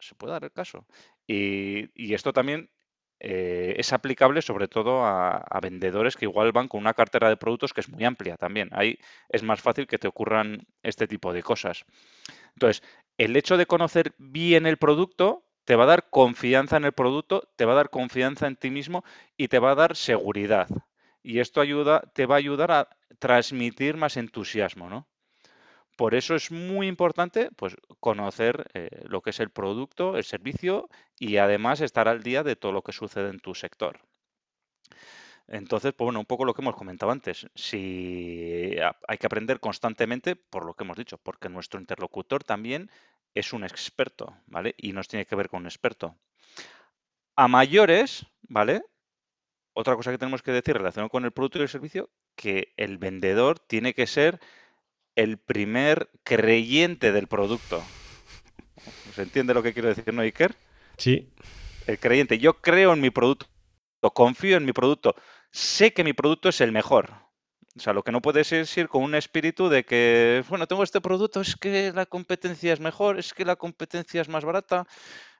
se 0.00 0.14
puede 0.14 0.32
dar 0.32 0.44
el 0.44 0.52
caso. 0.52 0.86
Y, 1.26 2.14
esto 2.14 2.32
también 2.32 2.70
eh, 3.20 3.74
es 3.76 3.92
aplicable 3.92 4.40
sobre 4.40 4.68
todo 4.68 5.04
a, 5.04 5.60
vendedores 5.60 6.16
que 6.16 6.24
igual 6.24 6.52
van 6.52 6.68
con 6.68 6.80
una 6.80 6.94
cartera 6.94 7.28
de 7.28 7.36
productos 7.36 7.74
que 7.74 7.82
es 7.82 7.90
muy 7.90 8.04
amplia 8.04 8.38
también. 8.38 8.70
Ahí 8.72 8.98
es 9.28 9.42
más 9.42 9.60
fácil 9.60 9.86
que 9.86 9.98
te 9.98 10.08
ocurran 10.08 10.66
este 10.82 11.06
tipo 11.06 11.34
de 11.34 11.42
cosas. 11.42 11.84
Entonces, 12.54 12.82
el 13.18 13.36
hecho 13.36 13.56
de 13.56 13.66
conocer 13.66 14.14
bien 14.18 14.66
el 14.66 14.76
producto 14.76 15.44
te 15.64 15.74
va 15.74 15.84
a 15.84 15.88
dar 15.88 16.10
confianza 16.10 16.76
en 16.76 16.84
el 16.84 16.92
producto, 16.92 17.48
te 17.56 17.64
va 17.64 17.72
a 17.72 17.76
dar 17.76 17.90
confianza 17.90 18.46
en 18.46 18.56
ti 18.56 18.70
mismo 18.70 19.04
y 19.36 19.48
te 19.48 19.58
va 19.58 19.72
a 19.72 19.74
dar 19.74 19.96
seguridad. 19.96 20.68
Y 21.22 21.40
esto 21.40 21.62
te 22.14 22.26
va 22.26 22.36
a 22.36 22.38
ayudar 22.38 22.70
a 22.70 22.88
transmitir 23.18 23.96
más 23.96 24.16
entusiasmo, 24.16 24.88
¿no? 24.88 25.08
Por 25.96 26.14
eso 26.14 26.34
es 26.34 26.52
muy 26.52 26.86
importante 26.86 27.50
pues, 27.56 27.74
conocer 28.00 28.66
eh, 28.74 28.90
lo 29.08 29.22
que 29.22 29.30
es 29.30 29.40
el 29.40 29.50
producto, 29.50 30.16
el 30.16 30.24
servicio 30.24 30.88
y 31.18 31.38
además 31.38 31.80
estar 31.80 32.06
al 32.06 32.22
día 32.22 32.42
de 32.42 32.54
todo 32.54 32.70
lo 32.70 32.82
que 32.82 32.92
sucede 32.92 33.30
en 33.30 33.40
tu 33.40 33.54
sector. 33.54 34.00
Entonces, 35.48 35.92
pues 35.92 36.06
bueno, 36.06 36.20
un 36.20 36.26
poco 36.26 36.44
lo 36.44 36.54
que 36.54 36.62
hemos 36.62 36.74
comentado 36.74 37.12
antes. 37.12 37.46
Si 37.54 38.74
hay 39.06 39.18
que 39.18 39.26
aprender 39.26 39.60
constantemente 39.60 40.34
por 40.34 40.64
lo 40.64 40.74
que 40.74 40.84
hemos 40.84 40.96
dicho, 40.96 41.18
porque 41.18 41.48
nuestro 41.48 41.78
interlocutor 41.78 42.42
también 42.42 42.90
es 43.34 43.52
un 43.52 43.64
experto, 43.64 44.36
¿vale? 44.46 44.74
Y 44.76 44.92
nos 44.92 45.08
tiene 45.08 45.26
que 45.26 45.36
ver 45.36 45.48
con 45.48 45.60
un 45.60 45.66
experto. 45.66 46.16
A 47.36 47.48
mayores, 47.48 48.26
¿vale? 48.42 48.82
Otra 49.72 49.94
cosa 49.94 50.10
que 50.10 50.18
tenemos 50.18 50.42
que 50.42 50.52
decir 50.52 50.76
relacionado 50.76 51.10
con 51.10 51.24
el 51.24 51.32
producto 51.32 51.58
y 51.58 51.62
el 51.62 51.68
servicio, 51.68 52.10
que 52.34 52.72
el 52.76 52.98
vendedor 52.98 53.58
tiene 53.58 53.94
que 53.94 54.06
ser 54.06 54.40
el 55.14 55.38
primer 55.38 56.10
creyente 56.24 57.12
del 57.12 57.28
producto. 57.28 57.84
¿Se 59.14 59.22
entiende 59.22 59.54
lo 59.54 59.62
que 59.62 59.72
quiero 59.72 59.88
decir, 59.88 60.12
no, 60.12 60.22
Iker? 60.22 60.54
Sí. 60.96 61.30
El 61.86 61.98
creyente. 61.98 62.38
Yo 62.38 62.54
creo 62.60 62.94
en 62.94 63.00
mi 63.00 63.10
producto, 63.10 63.46
confío 64.14 64.56
en 64.56 64.64
mi 64.64 64.72
producto 64.72 65.14
sé 65.52 65.92
que 65.92 66.04
mi 66.04 66.12
producto 66.12 66.48
es 66.48 66.60
el 66.60 66.72
mejor. 66.72 67.26
O 67.76 67.80
sea, 67.80 67.92
lo 67.92 68.02
que 68.02 68.12
no 68.12 68.22
puedes 68.22 68.52
es 68.52 68.74
ir 68.78 68.88
con 68.88 69.02
un 69.02 69.14
espíritu 69.14 69.68
de 69.68 69.84
que, 69.84 70.42
bueno, 70.48 70.66
tengo 70.66 70.82
este 70.82 71.02
producto, 71.02 71.42
es 71.42 71.56
que 71.56 71.92
la 71.92 72.06
competencia 72.06 72.72
es 72.72 72.80
mejor, 72.80 73.18
es 73.18 73.34
que 73.34 73.44
la 73.44 73.56
competencia 73.56 74.22
es 74.22 74.30
más 74.30 74.46
barata, 74.46 74.86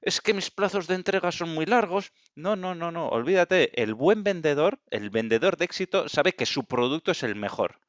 es 0.02 0.20
que 0.20 0.34
mis 0.34 0.50
plazos 0.50 0.86
de 0.86 0.96
entrega 0.96 1.32
son 1.32 1.54
muy 1.54 1.64
largos. 1.64 2.12
No, 2.34 2.54
no, 2.54 2.74
no, 2.74 2.90
no, 2.90 3.08
olvídate, 3.08 3.82
el 3.82 3.94
buen 3.94 4.22
vendedor, 4.22 4.80
el 4.90 5.08
vendedor 5.08 5.56
de 5.56 5.64
éxito, 5.64 6.10
sabe 6.10 6.32
que 6.34 6.44
su 6.44 6.64
producto 6.66 7.12
es 7.12 7.22
el 7.22 7.36
mejor, 7.36 7.80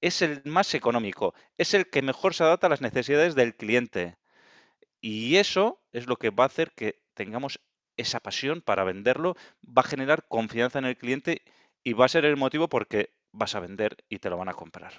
es 0.00 0.22
el 0.22 0.40
más 0.46 0.74
económico, 0.74 1.34
es 1.58 1.74
el 1.74 1.90
que 1.90 2.00
mejor 2.00 2.32
se 2.32 2.44
adapta 2.44 2.68
a 2.68 2.70
las 2.70 2.80
necesidades 2.80 3.34
del 3.34 3.54
cliente. 3.54 4.16
Y 5.02 5.36
eso 5.36 5.82
es 5.92 6.06
lo 6.06 6.16
que 6.16 6.30
va 6.30 6.44
a 6.44 6.46
hacer 6.46 6.72
que 6.72 7.02
tengamos 7.12 7.60
esa 7.96 8.20
pasión 8.20 8.60
para 8.60 8.84
venderlo, 8.84 9.36
va 9.66 9.82
a 9.82 9.88
generar 9.88 10.26
confianza 10.28 10.78
en 10.78 10.84
el 10.86 10.96
cliente 10.96 11.42
y 11.82 11.92
va 11.92 12.06
a 12.06 12.08
ser 12.08 12.24
el 12.24 12.36
motivo 12.36 12.68
porque 12.68 13.10
vas 13.32 13.54
a 13.54 13.60
vender 13.60 14.04
y 14.08 14.18
te 14.18 14.30
lo 14.30 14.36
van 14.36 14.48
a 14.48 14.54
comprar. 14.54 14.92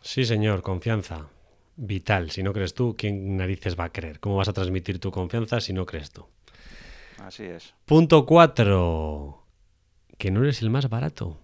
Sí, 0.00 0.24
señor, 0.24 0.62
confianza. 0.62 1.28
Vital. 1.76 2.30
Si 2.30 2.42
no 2.42 2.52
crees 2.52 2.74
tú, 2.74 2.94
¿quién 2.96 3.36
narices 3.36 3.78
va 3.78 3.84
a 3.84 3.92
creer? 3.92 4.20
¿Cómo 4.20 4.36
vas 4.36 4.48
a 4.48 4.52
transmitir 4.52 5.00
tu 5.00 5.10
confianza 5.10 5.60
si 5.60 5.72
no 5.72 5.86
crees 5.86 6.10
tú? 6.10 6.26
Así 7.18 7.44
es. 7.44 7.74
Punto 7.84 8.26
4. 8.26 9.46
Que 10.18 10.30
no 10.30 10.42
eres 10.42 10.62
el 10.62 10.70
más 10.70 10.88
barato. 10.88 11.40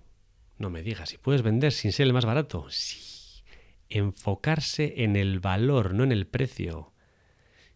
No 0.59 0.71
me 0.71 0.83
digas, 0.83 1.09
si 1.09 1.19
puedes 1.19 1.43
vender 1.43 1.73
sin 1.73 1.93
ser 1.93 2.07
el 2.07 2.13
más 2.13 2.27
barato. 2.27 2.67
Sí. 2.71 3.43
Enfocarse 3.89 5.03
en 5.03 5.17
el 5.17 5.41
valor, 5.41 5.95
no 5.95 6.05
en 6.05 6.13
el 6.13 6.27
precio. 6.27 6.93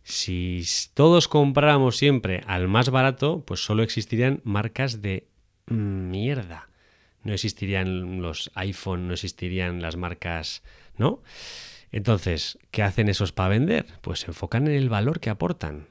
Si 0.05 0.63
todos 0.93 1.29
compráramos 1.29 1.97
siempre 1.97 2.43
al 2.47 2.69
más 2.69 2.91
barato, 2.91 3.43
pues 3.47 3.65
solo 3.65 3.83
existirían 3.83 4.43
marcas 4.45 5.01
de 5.01 5.29
mierda. 5.67 6.69
No 7.23 7.33
existirían 7.33 8.21
los 8.21 8.51
iPhone, 8.55 9.09
no 9.09 9.15
existirían 9.15 9.81
las 9.81 9.97
marcas, 9.97 10.63
¿no? 10.99 11.23
Entonces, 11.91 12.59
¿qué 12.71 12.83
hacen 12.83 13.09
esos 13.09 13.33
para 13.33 13.49
vender? 13.49 13.87
Pues 14.03 14.21
se 14.21 14.27
enfocan 14.27 14.67
en 14.67 14.75
el 14.75 14.91
valor 14.91 15.21
que 15.21 15.31
aportan. 15.31 15.89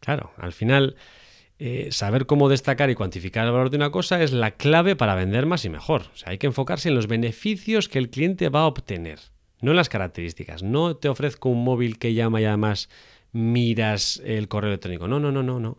Claro, 0.00 0.32
al 0.38 0.54
final, 0.54 0.96
eh, 1.58 1.88
saber 1.92 2.24
cómo 2.24 2.48
destacar 2.48 2.88
y 2.88 2.94
cuantificar 2.94 3.44
el 3.44 3.52
valor 3.52 3.68
de 3.68 3.76
una 3.76 3.90
cosa 3.90 4.22
es 4.22 4.32
la 4.32 4.52
clave 4.52 4.96
para 4.96 5.14
vender 5.14 5.44
más 5.44 5.66
y 5.66 5.68
mejor. 5.68 6.06
O 6.14 6.16
sea, 6.16 6.30
hay 6.30 6.38
que 6.38 6.46
enfocarse 6.46 6.88
en 6.88 6.94
los 6.94 7.08
beneficios 7.08 7.90
que 7.90 7.98
el 7.98 8.08
cliente 8.08 8.48
va 8.48 8.60
a 8.60 8.66
obtener 8.66 9.18
no 9.62 9.72
las 9.72 9.88
características. 9.88 10.62
No 10.62 10.96
te 10.96 11.08
ofrezco 11.08 11.48
un 11.48 11.64
móvil 11.64 11.98
que 11.98 12.12
llama 12.12 12.40
y 12.40 12.44
además 12.44 12.90
miras 13.32 14.20
el 14.26 14.48
correo 14.48 14.68
electrónico. 14.68 15.08
No, 15.08 15.18
no, 15.18 15.32
no, 15.32 15.42
no, 15.42 15.58
no. 15.58 15.78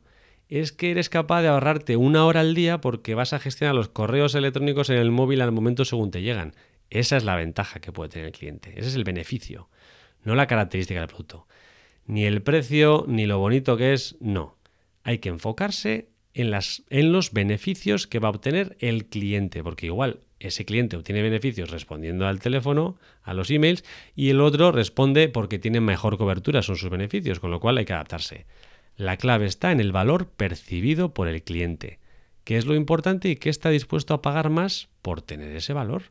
es 0.50 0.72
que 0.72 0.92
eres 0.92 1.10
capaz 1.10 1.42
de 1.44 1.50
ahorrarte 1.50 1.98
una 1.98 2.26
hora 2.26 2.40
al 2.40 2.56
día 2.56 2.82
porque 2.82 3.14
vas 3.14 3.34
a 3.34 3.40
gestionar 3.40 3.76
los 3.76 3.90
correos 3.90 4.34
electrónicos 4.34 4.90
en 4.90 4.98
el 4.98 5.12
móvil 5.12 5.42
al 5.42 5.52
momento 5.52 5.86
según 5.86 6.10
te 6.10 6.22
llegan. 6.22 6.56
Esa 6.90 7.18
es 7.18 7.24
la 7.24 7.36
ventaja 7.36 7.80
que 7.80 7.92
puede 7.92 8.10
tener 8.10 8.28
el 8.28 8.34
cliente, 8.34 8.72
ese 8.78 8.90
es 8.90 8.96
el 8.96 9.04
beneficio, 9.04 9.70
no 10.24 10.36
la 10.36 10.48
característica 10.48 11.00
del 11.00 11.10
producto. 11.10 11.48
Ni 12.06 12.26
el 12.26 12.44
precio, 12.44 13.06
ni 13.08 13.26
lo 13.26 13.40
bonito 13.40 13.78
que 13.78 13.94
es, 13.94 14.16
no. 14.20 14.58
Hay 15.04 15.18
que 15.20 15.30
enfocarse 15.30 16.10
en, 16.34 17.12
los 17.12 17.32
beneficios 17.32 18.08
que 18.08 18.20
va 18.20 18.28
a 18.28 18.32
obtener 18.32 18.76
el 18.80 19.06
cliente, 19.06 19.64
porque 19.64 19.88
igual 19.88 20.22
ese 20.40 20.66
cliente 20.66 20.98
obtiene 20.98 21.22
beneficios 21.22 21.70
respondiendo 21.70 22.28
al 22.28 22.40
teléfono, 22.40 22.98
a 23.22 23.34
los 23.34 23.50
emails, 23.50 23.84
y 24.16 24.30
el 24.30 24.42
otro 24.42 24.72
responde 24.72 25.30
porque 25.30 25.60
tiene 25.60 25.80
mejor 25.80 26.18
cobertura, 26.18 26.62
son 26.62 26.76
sus 26.76 26.90
beneficios, 26.90 27.40
con 27.40 27.52
lo 27.52 27.60
cual 27.60 27.78
hay 27.78 27.86
que 27.86 27.94
adaptarse. 27.94 28.46
La 28.98 29.18
clave 29.18 29.46
está 29.46 29.72
en 29.72 29.80
el 29.80 29.92
valor 29.92 30.28
percibido 30.28 31.14
por 31.14 31.28
el 31.28 31.44
cliente, 31.44 32.00
qué 32.44 32.58
es 32.58 32.66
lo 32.66 32.76
importante 32.76 33.30
y 33.30 33.36
qué 33.36 33.50
está 33.50 33.70
dispuesto 33.70 34.14
a 34.14 34.22
pagar 34.22 34.50
más 34.50 34.90
por 35.02 35.22
tener 35.22 35.56
ese 35.56 35.74
valor. 35.74 36.04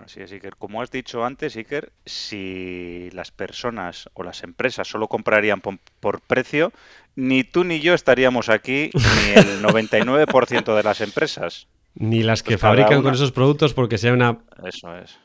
Así 0.00 0.20
es, 0.20 0.32
Iker. 0.32 0.56
Como 0.56 0.82
has 0.82 0.90
dicho 0.90 1.24
antes, 1.24 1.56
Iker, 1.56 1.92
si 2.04 3.10
las 3.12 3.30
personas 3.30 4.08
o 4.14 4.22
las 4.22 4.42
empresas 4.42 4.88
solo 4.88 5.08
comprarían 5.08 5.60
por, 5.60 6.20
precio, 6.22 6.72
ni 7.14 7.44
tú 7.44 7.64
ni 7.64 7.80
yo 7.80 7.94
estaríamos 7.94 8.48
aquí, 8.48 8.90
ni 8.94 9.40
el 9.40 9.62
99% 9.62 10.74
de 10.74 10.82
las 10.82 11.00
empresas. 11.00 11.68
Ni 11.94 12.22
las 12.22 12.42
que 12.42 12.58
fabrican 12.58 13.02
con 13.02 13.14
esos 13.14 13.32
productos 13.32 13.74
porque 13.74 13.98
sea 13.98 14.12
una... 14.12 14.38
Eso 14.64 14.96
es. 14.96 15.18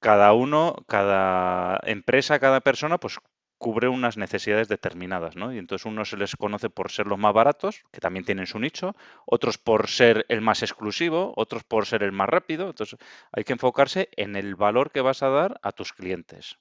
Cada 0.00 0.32
uno, 0.32 0.76
cada 0.86 1.78
empresa, 1.84 2.38
cada 2.38 2.60
persona, 2.60 2.98
pues 2.98 3.18
cubre 3.64 3.88
unas 3.88 4.18
necesidades 4.18 4.68
determinadas, 4.68 5.36
¿no? 5.36 5.50
Y 5.50 5.56
entonces 5.56 5.86
unos 5.86 6.10
se 6.10 6.18
les 6.18 6.36
conoce 6.36 6.68
por 6.68 6.90
ser 6.90 7.06
los 7.06 7.18
más 7.18 7.32
baratos, 7.32 7.82
que 7.90 7.98
también 7.98 8.26
tienen 8.26 8.46
su 8.46 8.58
nicho, 8.58 8.94
otros 9.24 9.56
por 9.56 9.88
ser 9.88 10.26
el 10.28 10.42
más 10.42 10.62
exclusivo, 10.62 11.32
otros 11.34 11.64
por 11.64 11.86
ser 11.86 12.02
el 12.02 12.12
más 12.12 12.28
rápido. 12.28 12.66
Entonces 12.66 12.98
hay 13.32 13.42
que 13.42 13.54
enfocarse 13.54 14.10
en 14.18 14.36
el 14.36 14.54
valor 14.54 14.92
que 14.92 15.00
vas 15.00 15.22
a 15.22 15.30
dar 15.30 15.58
a 15.62 15.72
tus 15.72 15.94
clientes. 15.94 16.58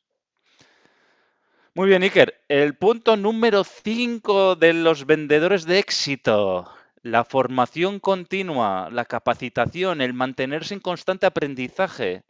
Muy 1.74 1.90
bien, 1.90 2.04
Iker. 2.04 2.40
El 2.48 2.78
punto 2.78 3.18
número 3.18 3.66
5 3.66 4.56
de 4.56 4.72
los 4.72 5.06
vendedores 5.06 5.66
de 5.66 5.80
éxito. 5.80 6.72
La 7.02 7.26
formación 7.26 8.00
continua, 8.00 8.90
la 8.90 9.04
capacitación, 9.04 10.00
el 10.00 10.14
mantenerse 10.14 10.74
en 10.74 10.80
constante 10.80 11.26
aprendizaje. 11.26 12.24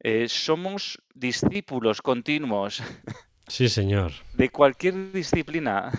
Eh, 0.00 0.28
somos 0.28 1.02
discípulos 1.14 2.02
continuos. 2.02 2.82
Sí, 3.46 3.68
señor. 3.68 4.12
De 4.32 4.48
cualquier 4.50 5.12
disciplina. 5.12 5.90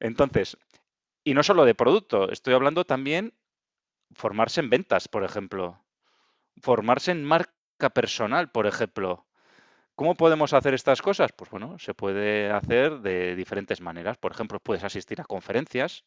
Entonces, 0.00 0.56
y 1.22 1.34
no 1.34 1.42
solo 1.42 1.64
de 1.64 1.74
producto, 1.74 2.30
estoy 2.30 2.54
hablando 2.54 2.84
también 2.84 3.32
formarse 4.12 4.60
en 4.60 4.70
ventas, 4.70 5.08
por 5.08 5.24
ejemplo. 5.24 5.80
Formarse 6.60 7.10
en 7.10 7.24
marca 7.24 7.90
personal, 7.94 8.50
por 8.50 8.66
ejemplo. 8.66 9.26
¿Cómo 9.94 10.16
podemos 10.16 10.52
hacer 10.52 10.74
estas 10.74 11.02
cosas? 11.02 11.30
Pues 11.32 11.50
bueno, 11.50 11.78
se 11.78 11.94
puede 11.94 12.50
hacer 12.50 13.00
de 13.00 13.36
diferentes 13.36 13.80
maneras. 13.80 14.18
Por 14.18 14.32
ejemplo, 14.32 14.58
puedes 14.58 14.82
asistir 14.82 15.20
a 15.20 15.24
conferencias, 15.24 16.04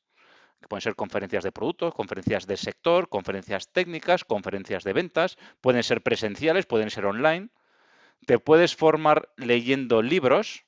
que 0.59 0.67
pueden 0.67 0.81
ser 0.81 0.95
conferencias 0.95 1.43
de 1.43 1.51
productos, 1.51 1.93
conferencias 1.93 2.45
de 2.47 2.57
sector, 2.57 3.07
conferencias 3.07 3.71
técnicas, 3.71 4.25
conferencias 4.25 4.83
de 4.83 4.93
ventas, 4.93 5.37
pueden 5.61 5.83
ser 5.83 6.01
presenciales, 6.01 6.65
pueden 6.65 6.89
ser 6.89 7.05
online. 7.05 7.49
Te 8.27 8.39
puedes 8.39 8.75
formar 8.75 9.29
leyendo 9.37 10.01
libros, 10.01 10.65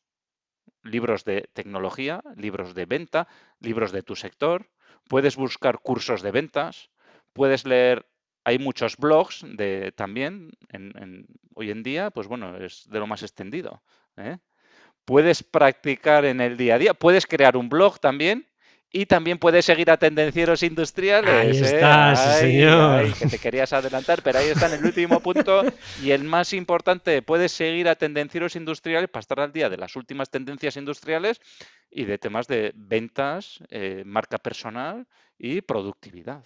libros 0.82 1.26
de 1.26 1.50
tecnología, 1.52 2.24
libros 2.38 2.74
de 2.74 2.86
venta, 2.86 3.28
libros 3.60 3.92
de 3.92 4.02
tu 4.02 4.16
sector. 4.16 4.70
Puedes 5.10 5.36
buscar 5.36 5.80
cursos 5.80 6.22
de 6.22 6.32
ventas. 6.32 6.90
Puedes 7.34 7.66
leer, 7.66 8.10
hay 8.46 8.60
muchos 8.60 8.96
blogs 8.96 9.44
de, 9.46 9.92
también 9.92 10.52
hoy 11.54 11.70
en 11.70 11.84
día, 11.84 12.12
pues 12.12 12.28
bueno, 12.28 12.56
es 12.56 12.88
de 12.90 12.98
lo 12.98 13.08
más 13.08 13.24
extendido. 13.24 13.84
¿eh? 14.16 14.38
Puedes 15.04 15.44
practicar 15.44 16.24
en 16.24 16.40
el 16.40 16.56
día 16.56 16.76
a 16.76 16.80
día. 16.80 16.94
Puedes 16.94 17.28
crear 17.28 17.58
un 17.58 17.68
blog 17.68 18.00
también 18.00 18.49
y 18.92 19.06
también 19.06 19.38
puedes 19.38 19.66
seguir 19.66 19.92
a 19.92 19.98
tendencieros 19.98 20.64
industriales. 20.64 21.30
Ahí 21.30 21.58
¿eh? 21.58 21.76
está, 21.76 22.16
señor. 22.16 23.14
que 23.14 23.28
te 23.28 23.38
querías 23.38 23.72
adelantar, 23.72 24.24
pero 24.24 24.40
ahí 24.40 24.48
está 24.48 24.68
en 24.68 24.80
el 24.80 24.86
último 24.86 25.20
punto. 25.20 25.64
Y 26.04 26.12
el 26.12 26.24
más 26.24 26.54
importante, 26.54 27.22
puedes 27.22 27.52
seguir 27.52 27.88
a 27.88 27.96
tendencieros 27.96 28.56
industriales 28.56 29.10
para 29.10 29.22
estar 29.22 29.40
al 29.40 29.52
día 29.52 29.70
de 29.70 29.78
las 29.78 29.96
últimas 29.96 30.30
tendencias 30.32 30.76
industriales 30.76 31.40
y 31.92 32.06
de 32.06 32.18
temas 32.18 32.48
de 32.48 32.72
ventas, 32.76 33.60
eh, 33.70 34.04
marca 34.06 34.40
personal 34.40 35.06
y 35.38 35.62
productividad. 35.62 36.44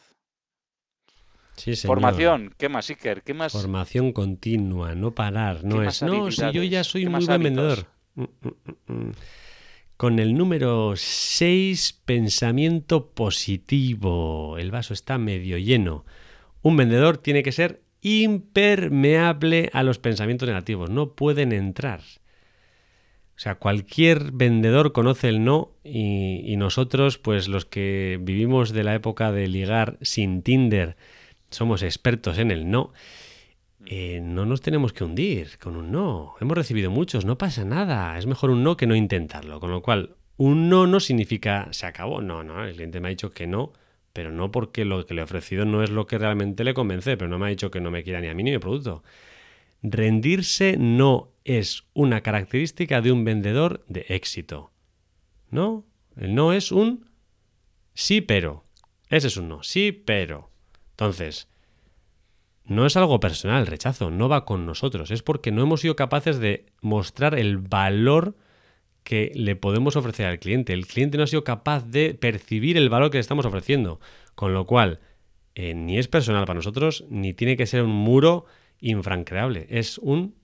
Sí, 1.56 1.75
señor. 1.75 1.95
Formación, 1.95 2.53
¿qué 2.58 2.67
más, 2.67 2.89
Iker? 2.89 3.21
¿Qué 3.21 3.34
más? 3.34 3.53
Formación 3.53 4.12
continua, 4.12 4.95
no 4.95 5.12
parar, 5.12 5.63
no 5.63 5.84
es. 5.84 6.01
No, 6.01 6.32
si 6.32 6.51
yo 6.51 6.63
ya 6.63 6.84
soy 6.84 7.06
muy 7.06 7.25
buen 7.25 7.43
vendedor. 7.43 7.86
Mm, 8.15 8.23
mm, 8.23 8.93
mm, 8.93 9.12
con 9.97 10.19
el 10.19 10.36
número 10.36 10.93
6, 10.95 12.01
pensamiento 12.06 13.12
positivo. 13.12 14.58
El 14.58 14.71
vaso 14.71 14.93
está 14.93 15.17
medio 15.17 15.58
lleno. 15.58 16.06
Un 16.62 16.77
vendedor 16.77 17.17
tiene 17.17 17.43
que 17.43 17.51
ser 17.51 17.82
impermeable 18.01 19.69
a 19.73 19.84
los 19.84 19.99
pensamientos 19.99 20.47
negativos. 20.47 20.89
No 20.89 21.13
pueden 21.13 21.51
entrar. 21.51 22.01
O 23.36 23.39
sea, 23.39 23.56
cualquier 23.56 24.32
vendedor 24.32 24.93
conoce 24.93 25.29
el 25.29 25.43
no 25.43 25.71
y, 25.84 26.41
y, 26.45 26.56
nosotros, 26.56 27.17
pues 27.17 27.47
los 27.47 27.65
que 27.65 28.19
vivimos 28.21 28.73
de 28.73 28.84
la 28.84 28.93
época 28.93 29.32
de 29.32 29.47
ligar 29.47 29.97
sin 30.01 30.43
Tinder, 30.43 30.97
somos 31.49 31.82
expertos 31.82 32.38
en 32.38 32.51
el 32.51 32.69
no. 32.69 32.93
Eh, 33.86 34.22
no 34.22 34.46
nos 34.46 34.62
tenemos 34.62 34.93
que 34.93 35.04
hundir 35.04 35.58
con 35.58 35.76
un 35.76 35.91
no. 35.91 36.36
Hemos 36.39 36.58
recibido 36.58 36.89
muchos, 36.89 37.26
no 37.26 37.38
pasa 37.38 37.65
nada. 37.65 38.17
Es 38.17 38.26
mejor 38.26 38.50
un 38.50 38.63
no 38.63 38.78
que 38.78 38.88
no 38.88 38.96
intentarlo. 38.96 39.60
Con 39.60 39.72
lo 39.72 39.82
cual, 39.82 40.15
un 40.38 40.69
no 40.69 40.88
no 40.88 41.00
significa 41.00 41.67
se 41.72 41.86
acabó. 41.86 42.22
No, 42.22 42.43
no, 42.43 42.63
el 42.63 42.76
cliente 42.76 43.00
me 43.00 43.10
ha 43.10 43.10
dicho 43.10 43.32
que 43.32 43.48
no, 43.48 43.74
pero 44.13 44.32
no 44.32 44.52
porque 44.52 44.86
lo 44.86 45.06
que 45.06 45.13
le 45.13 45.22
he 45.22 45.24
ofrecido 45.24 45.65
no 45.65 45.84
es 45.84 45.89
lo 45.89 46.08
que 46.08 46.17
realmente 46.17 46.63
le 46.63 46.74
convence, 46.74 47.17
pero 47.17 47.30
no 47.30 47.39
me 47.39 47.48
ha 47.48 47.50
dicho 47.50 47.72
que 47.72 47.82
no 47.82 47.91
me 47.91 48.04
quiera 48.04 48.22
ni 48.22 48.28
a 48.28 48.34
mí 48.34 48.43
ni 48.43 48.52
mi 48.52 48.60
producto. 48.60 49.04
Rendirse 49.82 50.78
no 50.78 51.34
es 51.43 51.84
una 51.93 52.22
característica 52.22 53.02
de 53.02 53.12
un 53.12 53.26
vendedor 53.26 53.84
de 53.88 54.06
éxito. 54.10 54.72
No, 55.50 55.86
el 56.15 56.34
no 56.36 56.54
es 56.54 56.72
un 56.72 57.10
sí, 57.93 58.22
pero. 58.22 58.63
Ese 59.10 59.28
es 59.28 59.38
un 59.38 59.50
no, 59.50 59.62
sí, 59.62 59.91
pero. 59.91 60.50
Entonces, 60.91 61.48
no 62.65 62.86
es 62.86 62.95
algo 62.95 63.19
personal, 63.19 63.62
el 63.62 63.67
rechazo, 63.67 64.10
no 64.10 64.30
va 64.30 64.45
con 64.45 64.65
nosotros, 64.65 65.12
es 65.12 65.21
porque 65.21 65.52
no 65.52 65.63
hemos 65.63 65.82
sido 65.82 65.95
capaces 65.95 66.39
de 66.39 66.65
mostrar 66.82 67.38
el 67.38 67.58
valor 67.58 68.36
que 69.04 69.32
le 69.36 69.56
podemos 69.56 69.95
ofrecer 69.95 70.28
al 70.28 70.39
cliente. 70.39 70.73
El 70.73 70.88
cliente 70.88 71.17
no 71.17 71.26
ha 71.26 71.28
sido 71.28 71.43
capaz 71.43 71.86
de 71.86 72.13
percibir 72.13 72.78
el 72.78 72.89
valor 72.89 73.12
que 73.12 73.17
le 73.17 73.21
estamos 73.21 73.45
ofreciendo, 73.45 73.99
con 74.36 74.54
lo 74.54 74.65
cual 74.65 75.02
eh, 75.56 75.73
ni 75.73 75.97
es 75.97 76.08
personal 76.08 76.45
para 76.45 76.58
nosotros, 76.58 77.06
ni 77.10 77.34
tiene 77.34 77.58
que 77.58 77.67
ser 77.67 77.84
un 77.84 77.91
muro 77.91 78.45
infranqueable, 78.80 79.67
es 79.69 79.97
un, 79.97 80.36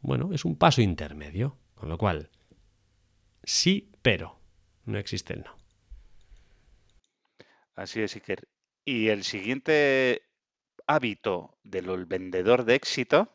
bueno, 0.00 0.30
es 0.32 0.44
un 0.44 0.56
paso 0.56 0.80
intermedio, 0.80 1.56
con 1.74 1.88
lo 1.88 1.98
cual, 1.98 2.30
sí, 3.42 3.90
pero, 4.02 4.38
no 4.84 4.98
existe 4.98 5.34
el 5.34 5.42
no. 5.42 5.56
Así 7.74 8.00
es, 8.00 8.14
Iker. 8.14 8.46
Y 8.84 9.08
el 9.08 9.24
siguiente 9.24 10.22
hábito 10.86 11.56
del 11.62 12.04
vendedor 12.06 12.64
de 12.64 12.74
éxito 12.74 13.28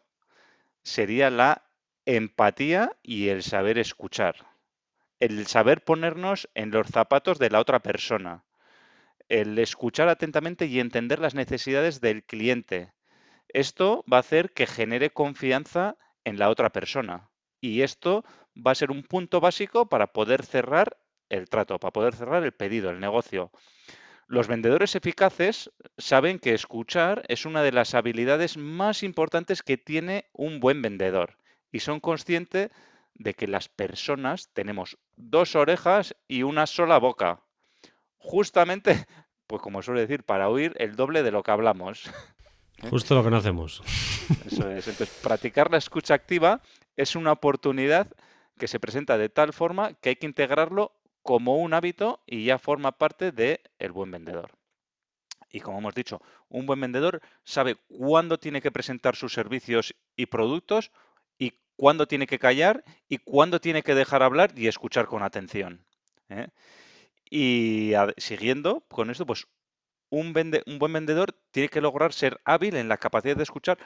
sería 0.83 1.29
la 1.29 1.63
empatía 2.05 2.97
y 3.03 3.29
el 3.29 3.43
saber 3.43 3.77
escuchar. 3.77 4.47
El 5.19 5.45
saber 5.47 5.83
ponernos 5.83 6.49
en 6.55 6.71
los 6.71 6.87
zapatos 6.87 7.39
de 7.39 7.49
la 7.49 7.59
otra 7.59 7.79
persona. 7.81 8.45
El 9.27 9.59
escuchar 9.59 10.09
atentamente 10.09 10.65
y 10.65 10.79
entender 10.79 11.19
las 11.19 11.35
necesidades 11.35 12.01
del 12.01 12.23
cliente. 12.23 12.93
Esto 13.49 14.03
va 14.11 14.17
a 14.17 14.21
hacer 14.21 14.53
que 14.53 14.65
genere 14.65 15.11
confianza 15.11 15.97
en 16.23 16.39
la 16.39 16.49
otra 16.49 16.71
persona. 16.71 17.29
Y 17.61 17.81
esto 17.81 18.23
va 18.55 18.71
a 18.71 18.75
ser 18.75 18.91
un 18.91 19.03
punto 19.03 19.41
básico 19.41 19.89
para 19.89 20.07
poder 20.07 20.45
cerrar 20.45 20.97
el 21.29 21.49
trato, 21.49 21.79
para 21.79 21.91
poder 21.91 22.15
cerrar 22.15 22.43
el 22.43 22.53
pedido, 22.53 22.89
el 22.89 22.99
negocio. 22.99 23.51
Los 24.29 24.47
vendedores 24.47 24.95
eficaces 24.95 25.71
saben 25.97 26.37
que 26.37 26.53
escuchar 26.53 27.23
es 27.29 27.47
una 27.47 27.63
de 27.63 27.71
las 27.71 27.95
habilidades 27.95 28.57
más 28.57 29.01
importantes 29.01 29.63
que 29.63 29.75
tiene 29.75 30.29
un 30.33 30.59
buen 30.59 30.83
vendedor 30.83 31.35
y 31.71 31.79
son 31.79 31.99
conscientes 31.99 32.69
de 33.15 33.33
que 33.33 33.47
las 33.47 33.69
personas 33.69 34.49
tenemos 34.53 34.99
dos 35.15 35.55
orejas 35.55 36.15
y 36.27 36.43
una 36.43 36.67
sola 36.67 36.99
boca. 36.99 37.41
Justamente, 38.19 39.07
pues 39.47 39.63
como 39.63 39.81
suele 39.81 40.01
decir, 40.01 40.23
para 40.23 40.47
oír 40.47 40.75
el 40.77 40.95
doble 40.95 41.23
de 41.23 41.31
lo 41.31 41.41
que 41.41 41.49
hablamos. 41.49 42.03
Justo 42.87 43.15
lo 43.15 43.23
que 43.23 43.31
no 43.31 43.37
hacemos. 43.37 43.81
Eso 44.45 44.69
es. 44.69 44.87
Entonces, 44.87 45.09
practicar 45.23 45.71
la 45.71 45.79
escucha 45.79 46.13
activa 46.13 46.61
es 46.95 47.15
una 47.15 47.31
oportunidad 47.31 48.07
que 48.59 48.67
se 48.67 48.79
presenta 48.79 49.17
de 49.17 49.29
tal 49.29 49.53
forma 49.53 49.95
que 49.95 50.09
hay 50.09 50.15
que 50.17 50.27
integrarlo 50.27 50.98
como 51.29 51.57
un 51.57 51.75
hábito 51.75 52.23
y 52.25 52.45
ya 52.45 52.57
forma 52.57 52.91
parte 52.91 53.31
del 53.31 53.59
el 53.77 53.91
buen 53.91 54.09
vendedor. 54.09 54.49
Y 55.51 55.59
como 55.59 55.77
hemos 55.77 55.93
dicho, 55.93 56.23
un 56.47 56.65
buen 56.65 56.81
vendedor 56.81 57.21
sabe 57.43 57.75
cuándo 57.87 58.39
tiene 58.39 58.63
que 58.63 58.71
presentar 58.71 59.15
sus 59.15 59.31
servicios 59.31 59.93
y 60.15 60.25
productos 60.25 60.89
y 61.37 61.53
cuándo 61.75 62.07
tiene 62.07 62.25
que 62.25 62.39
callar 62.39 62.83
y 63.07 63.19
cuándo 63.19 63.61
tiene 63.61 63.83
que 63.83 63.93
dejar 63.93 64.23
hablar 64.23 64.57
y 64.57 64.65
escuchar 64.65 65.05
con 65.05 65.21
atención. 65.21 65.85
¿eh? 66.29 66.47
Y 67.29 67.91
siguiendo 68.17 68.83
con 68.87 69.11
esto, 69.11 69.27
pues 69.27 69.45
un, 70.09 70.33
un 70.65 70.79
buen 70.79 70.93
vendedor 70.93 71.35
tiene 71.51 71.69
que 71.69 71.79
lograr 71.79 72.11
ser 72.11 72.41
hábil 72.43 72.75
en 72.75 72.89
la 72.89 72.97
capacidad 72.97 73.37
de 73.37 73.43
escuchar 73.43 73.77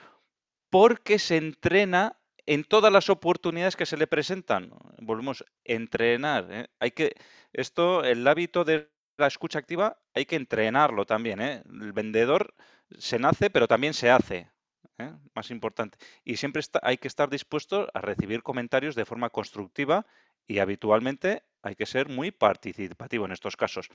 porque 0.69 1.19
se 1.19 1.35
entrena 1.35 2.15
en 2.45 2.63
todas 2.63 2.91
las 2.91 3.09
oportunidades 3.09 3.75
que 3.75 3.85
se 3.85 3.97
le 3.97 4.07
presentan. 4.07 4.71
Volvemos 4.99 5.41
a 5.41 5.45
entrenar. 5.63 6.47
¿eh? 6.49 6.67
Hay 6.79 6.91
que, 6.91 7.15
esto, 7.53 8.03
el 8.03 8.27
hábito 8.27 8.63
de 8.63 8.89
la 9.17 9.27
escucha 9.27 9.59
activa, 9.59 9.97
hay 10.13 10.25
que 10.25 10.35
entrenarlo 10.35 11.05
también. 11.05 11.41
¿eh? 11.41 11.63
El 11.65 11.93
vendedor 11.93 12.53
se 12.97 13.19
nace, 13.19 13.49
pero 13.49 13.67
también 13.67 13.93
se 13.93 14.09
hace. 14.09 14.51
¿eh? 14.97 15.11
Más 15.35 15.51
importante. 15.51 15.97
Y 16.23 16.37
siempre 16.37 16.61
hay 16.81 16.97
que 16.97 17.07
estar 17.07 17.29
dispuesto 17.29 17.87
a 17.93 18.01
recibir 18.01 18.43
comentarios 18.43 18.95
de 18.95 19.05
forma 19.05 19.29
constructiva 19.29 20.05
y 20.47 20.59
habitualmente 20.59 21.43
hay 21.61 21.75
que 21.75 21.85
ser 21.85 22.09
muy 22.09 22.31
participativo 22.31 23.25
en 23.25 23.31
estos 23.31 23.55
casos. 23.55 23.89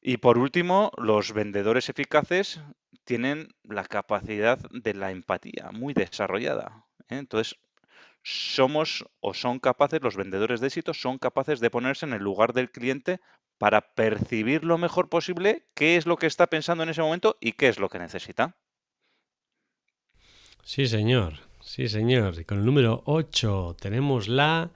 Y 0.00 0.18
por 0.18 0.38
último, 0.38 0.92
los 0.98 1.32
vendedores 1.32 1.88
eficaces 1.88 2.60
tienen 3.04 3.48
la 3.62 3.84
capacidad 3.84 4.58
de 4.70 4.94
la 4.94 5.10
empatía 5.10 5.70
muy 5.72 5.94
desarrollada. 5.94 6.84
Entonces, 7.08 7.56
somos 8.22 9.04
o 9.20 9.34
son 9.34 9.58
capaces, 9.58 10.02
los 10.02 10.16
vendedores 10.16 10.60
de 10.60 10.68
éxito 10.68 10.94
son 10.94 11.18
capaces 11.18 11.60
de 11.60 11.70
ponerse 11.70 12.06
en 12.06 12.14
el 12.14 12.22
lugar 12.22 12.54
del 12.54 12.70
cliente 12.70 13.20
para 13.58 13.94
percibir 13.94 14.64
lo 14.64 14.78
mejor 14.78 15.08
posible 15.08 15.66
qué 15.74 15.96
es 15.96 16.06
lo 16.06 16.16
que 16.16 16.26
está 16.26 16.46
pensando 16.48 16.82
en 16.82 16.88
ese 16.88 17.02
momento 17.02 17.36
y 17.40 17.52
qué 17.52 17.68
es 17.68 17.78
lo 17.78 17.88
que 17.88 17.98
necesita. 17.98 18.56
Sí, 20.64 20.86
señor. 20.86 21.34
Sí, 21.60 21.88
señor. 21.88 22.38
Y 22.40 22.44
con 22.44 22.58
el 22.58 22.64
número 22.64 23.02
8 23.06 23.76
tenemos 23.78 24.28
la 24.28 24.70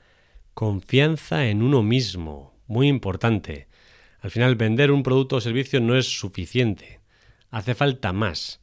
confianza 0.55 1.47
en 1.47 1.63
uno 1.63 1.83
mismo. 1.83 2.55
Muy 2.67 2.89
importante. 2.89 3.69
Al 4.21 4.31
final, 4.31 4.57
vender 4.57 4.91
un 4.91 5.03
producto 5.03 5.37
o 5.37 5.41
servicio 5.41 5.81
no 5.81 5.97
es 5.97 6.19
suficiente. 6.19 7.01
Hace 7.51 7.75
falta 7.75 8.13
más 8.13 8.61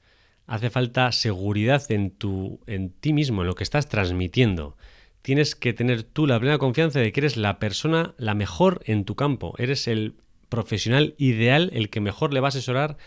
hace 0.47 0.69
falta 0.69 1.11
seguridad 1.11 1.83
en, 1.91 2.11
tu, 2.11 2.59
en 2.67 2.89
ti 2.89 3.13
mismo, 3.13 3.41
en 3.41 3.47
lo 3.47 3.55
que 3.55 3.63
estás 3.63 3.87
transmitiendo. 3.87 4.77
Tienes 5.21 5.55
que 5.55 5.73
tener 5.73 6.03
tú 6.03 6.27
la 6.27 6.39
plena 6.39 6.57
confianza 6.57 6.99
de 6.99 7.11
que 7.11 7.21
eres 7.21 7.35
la 7.35 7.57
persona 7.57 8.13
la 8.17 8.35
mejor 8.35 8.81
en 8.85 9.05
tu 9.05 9.15
campo. 9.15 9.55
Eres 9.57 9.87
el 9.87 10.15
profesional 10.49 11.15
ideal, 11.17 11.71
el 11.73 11.89
que 11.89 11.99
mejor 11.99 12.33
le 12.33 12.41
va 12.41 12.47
a 12.47 12.49
asesorar 12.49 12.97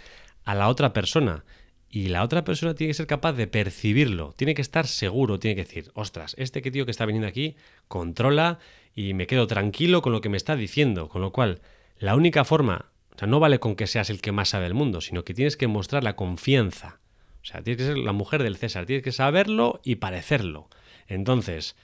a 0.45 0.55
la 0.55 0.69
otra 0.69 0.93
persona. 0.93 1.45
Y 1.91 2.09
la 2.09 2.23
otra 2.23 2.45
persona 2.45 2.75
tiene 2.75 2.91
que 2.91 2.95
ser 2.95 3.07
capaz 3.07 3.33
de 3.33 3.47
percibirlo, 3.47 4.35
tiene 4.37 4.55
que 4.55 4.61
estar 4.61 4.87
seguro, 4.87 5.39
tiene 5.39 5.55
que 5.55 5.65
decir, 5.65 5.91
ostras, 5.95 6.35
este 6.37 6.61
tío 6.61 6.85
que 6.85 6.91
está 6.91 7.07
viniendo 7.07 7.29
aquí 7.29 7.57
controla 7.87 8.59
y 8.95 9.15
me 9.15 9.27
quedo 9.27 9.47
tranquilo 9.47 10.03
con 10.03 10.13
lo 10.13 10.21
que 10.21 10.29
me 10.29 10.37
está 10.37 10.57
diciendo. 10.57 11.09
Con 11.09 11.23
lo 11.23 11.33
cual, 11.33 11.63
la 11.99 12.15
única 12.17 12.45
forma, 12.45 12.91
o 13.15 13.19
sea, 13.19 13.29
no 13.29 13.41
vale 13.41 13.59
con 13.61 13.77
que 13.77 13.87
seas 13.87 14.11
el 14.11 14.21
que 14.21 14.33
más 14.33 14.51
sabe 14.51 14.65
del 14.65 14.75
mundo, 14.75 15.01
sino 15.01 15.25
que 15.25 15.35
tienes 15.35 15.57
que 15.57 15.69
mostrar 15.69 16.05
la 16.05 16.17
confianza 16.17 17.01
o 17.43 17.45
sea, 17.45 17.63
tienes 17.63 17.79
que 17.79 17.89
ser 17.89 17.99
la 17.99 18.13
mujer 18.13 18.43
del 18.43 18.57
César, 18.57 18.87
tienes 18.87 19.05
que 19.05 19.13
saberlo 19.13 19.81
y 19.85 19.97
parecerlo. 19.97 20.69
Entonces, 21.07 21.77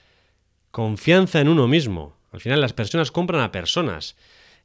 confianza 0.70 1.40
en 1.40 1.48
uno 1.48 1.68
mismo. 1.68 2.16
Al 2.32 2.40
final 2.40 2.60
las 2.60 2.72
personas 2.72 3.10
compran 3.10 3.40
a 3.42 3.52
personas. 3.52 4.16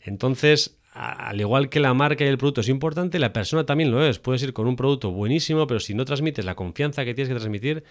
Entonces, 0.02 0.80
al 0.91 1.39
igual 1.39 1.69
que 1.69 1.80
la 1.80 1.93
marca 1.93 2.25
y 2.25 2.28
el 2.28 2.38
producto 2.38 2.62
es 2.62 2.69
importante, 2.69 3.19
la 3.19 3.32
persona 3.32 3.65
también 3.65 3.91
lo 3.91 4.04
es. 4.04 4.19
Puedes 4.19 4.41
ir 4.43 4.54
con 4.54 4.67
un 4.67 4.75
producto 4.75 5.12
buenísimo, 5.12 5.67
pero 5.67 5.80
si 5.80 5.93
no 5.93 6.06
transmites 6.06 6.45
la 6.45 6.56
confianza 6.56 7.06
que 7.06 7.13
tienes 7.13 7.30
que 7.30 7.39
transmitir, 7.39 7.84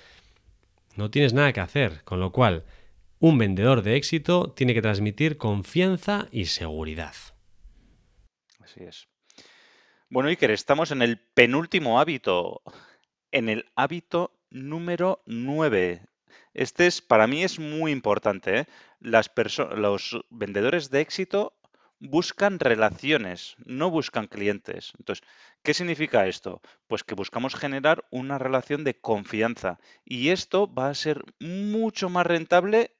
no 0.97 1.11
tienes 1.11 1.33
nada 1.33 1.53
que 1.53 1.61
hacer. 1.61 2.03
Con 2.05 2.19
lo 2.21 2.33
cual, 2.33 2.65
un 3.21 3.39
vendedor 3.39 3.83
de 3.83 3.97
éxito 3.97 4.53
tiene 4.55 4.75
que 4.75 4.83
transmitir 4.83 5.37
confianza 5.37 6.29
y 6.33 6.47
seguridad. 6.47 7.15
Así 8.61 8.83
es. 8.83 9.09
Bueno, 10.11 10.29
Iker, 10.29 10.51
estamos 10.51 10.91
en 10.91 11.03
el 11.03 11.19
penúltimo 11.19 12.01
hábito 12.01 12.63
en 13.33 13.49
el 13.49 13.71
hábito 13.75 14.33
número 14.51 15.23
9. 15.27 16.03
Este 16.55 16.87
es, 16.87 17.01
para 17.01 17.27
mí 17.27 17.45
es 17.45 17.59
muy 17.59 17.93
importante. 17.93 18.61
¿eh? 18.61 18.67
Las 19.01 19.31
los 19.77 20.21
vendedores 20.31 20.91
de 20.91 21.01
éxito 21.01 21.55
buscan 22.01 22.59
relaciones, 22.59 23.57
no 23.65 23.91
buscan 23.91 24.27
clientes. 24.27 24.93
Entonces, 24.99 25.27
¿qué 25.63 25.75
significa 25.75 26.27
esto? 26.27 26.61
Pues 26.87 27.05
que 27.05 27.15
buscamos 27.15 27.55
generar 27.55 28.05
una 28.11 28.39
relación 28.39 28.85
de 28.85 28.99
confianza 29.01 29.79
y 30.05 30.31
esto 30.31 30.73
va 30.73 30.89
a 30.89 30.95
ser 30.95 31.25
mucho 31.41 32.09
más 32.09 32.27
rentable 32.27 32.93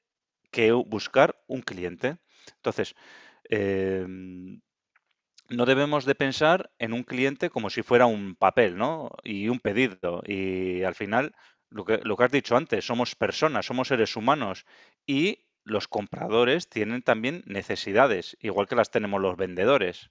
que 0.51 0.71
buscar 0.71 1.41
un 1.47 1.61
cliente. 1.61 2.17
Entonces, 2.57 2.95
em, 3.49 4.61
no 5.49 5.65
debemos 5.65 6.05
de 6.05 6.15
pensar 6.15 6.71
en 6.79 6.93
un 6.93 7.03
cliente 7.03 7.49
como 7.49 7.69
si 7.69 7.81
fuera 7.83 8.05
un 8.05 8.35
papel, 8.35 8.77
¿no? 8.77 9.11
Y 9.23 9.49
un 9.49 9.59
pedido. 9.59 10.21
Y 10.25 10.83
al 10.83 10.95
final, 10.95 11.35
lo 11.69 11.85
que, 11.85 11.99
lo 12.03 12.15
que 12.15 12.23
has 12.23 12.31
dicho 12.31 12.55
antes, 12.55 12.85
somos 12.85 13.15
personas, 13.15 13.65
somos 13.65 13.87
seres 13.87 14.15
humanos 14.15 14.65
y 15.05 15.45
los 15.63 15.87
compradores 15.87 16.69
tienen 16.69 17.01
también 17.01 17.43
necesidades, 17.45 18.37
igual 18.41 18.67
que 18.67 18.75
las 18.75 18.91
tenemos 18.91 19.21
los 19.21 19.37
vendedores. 19.37 20.09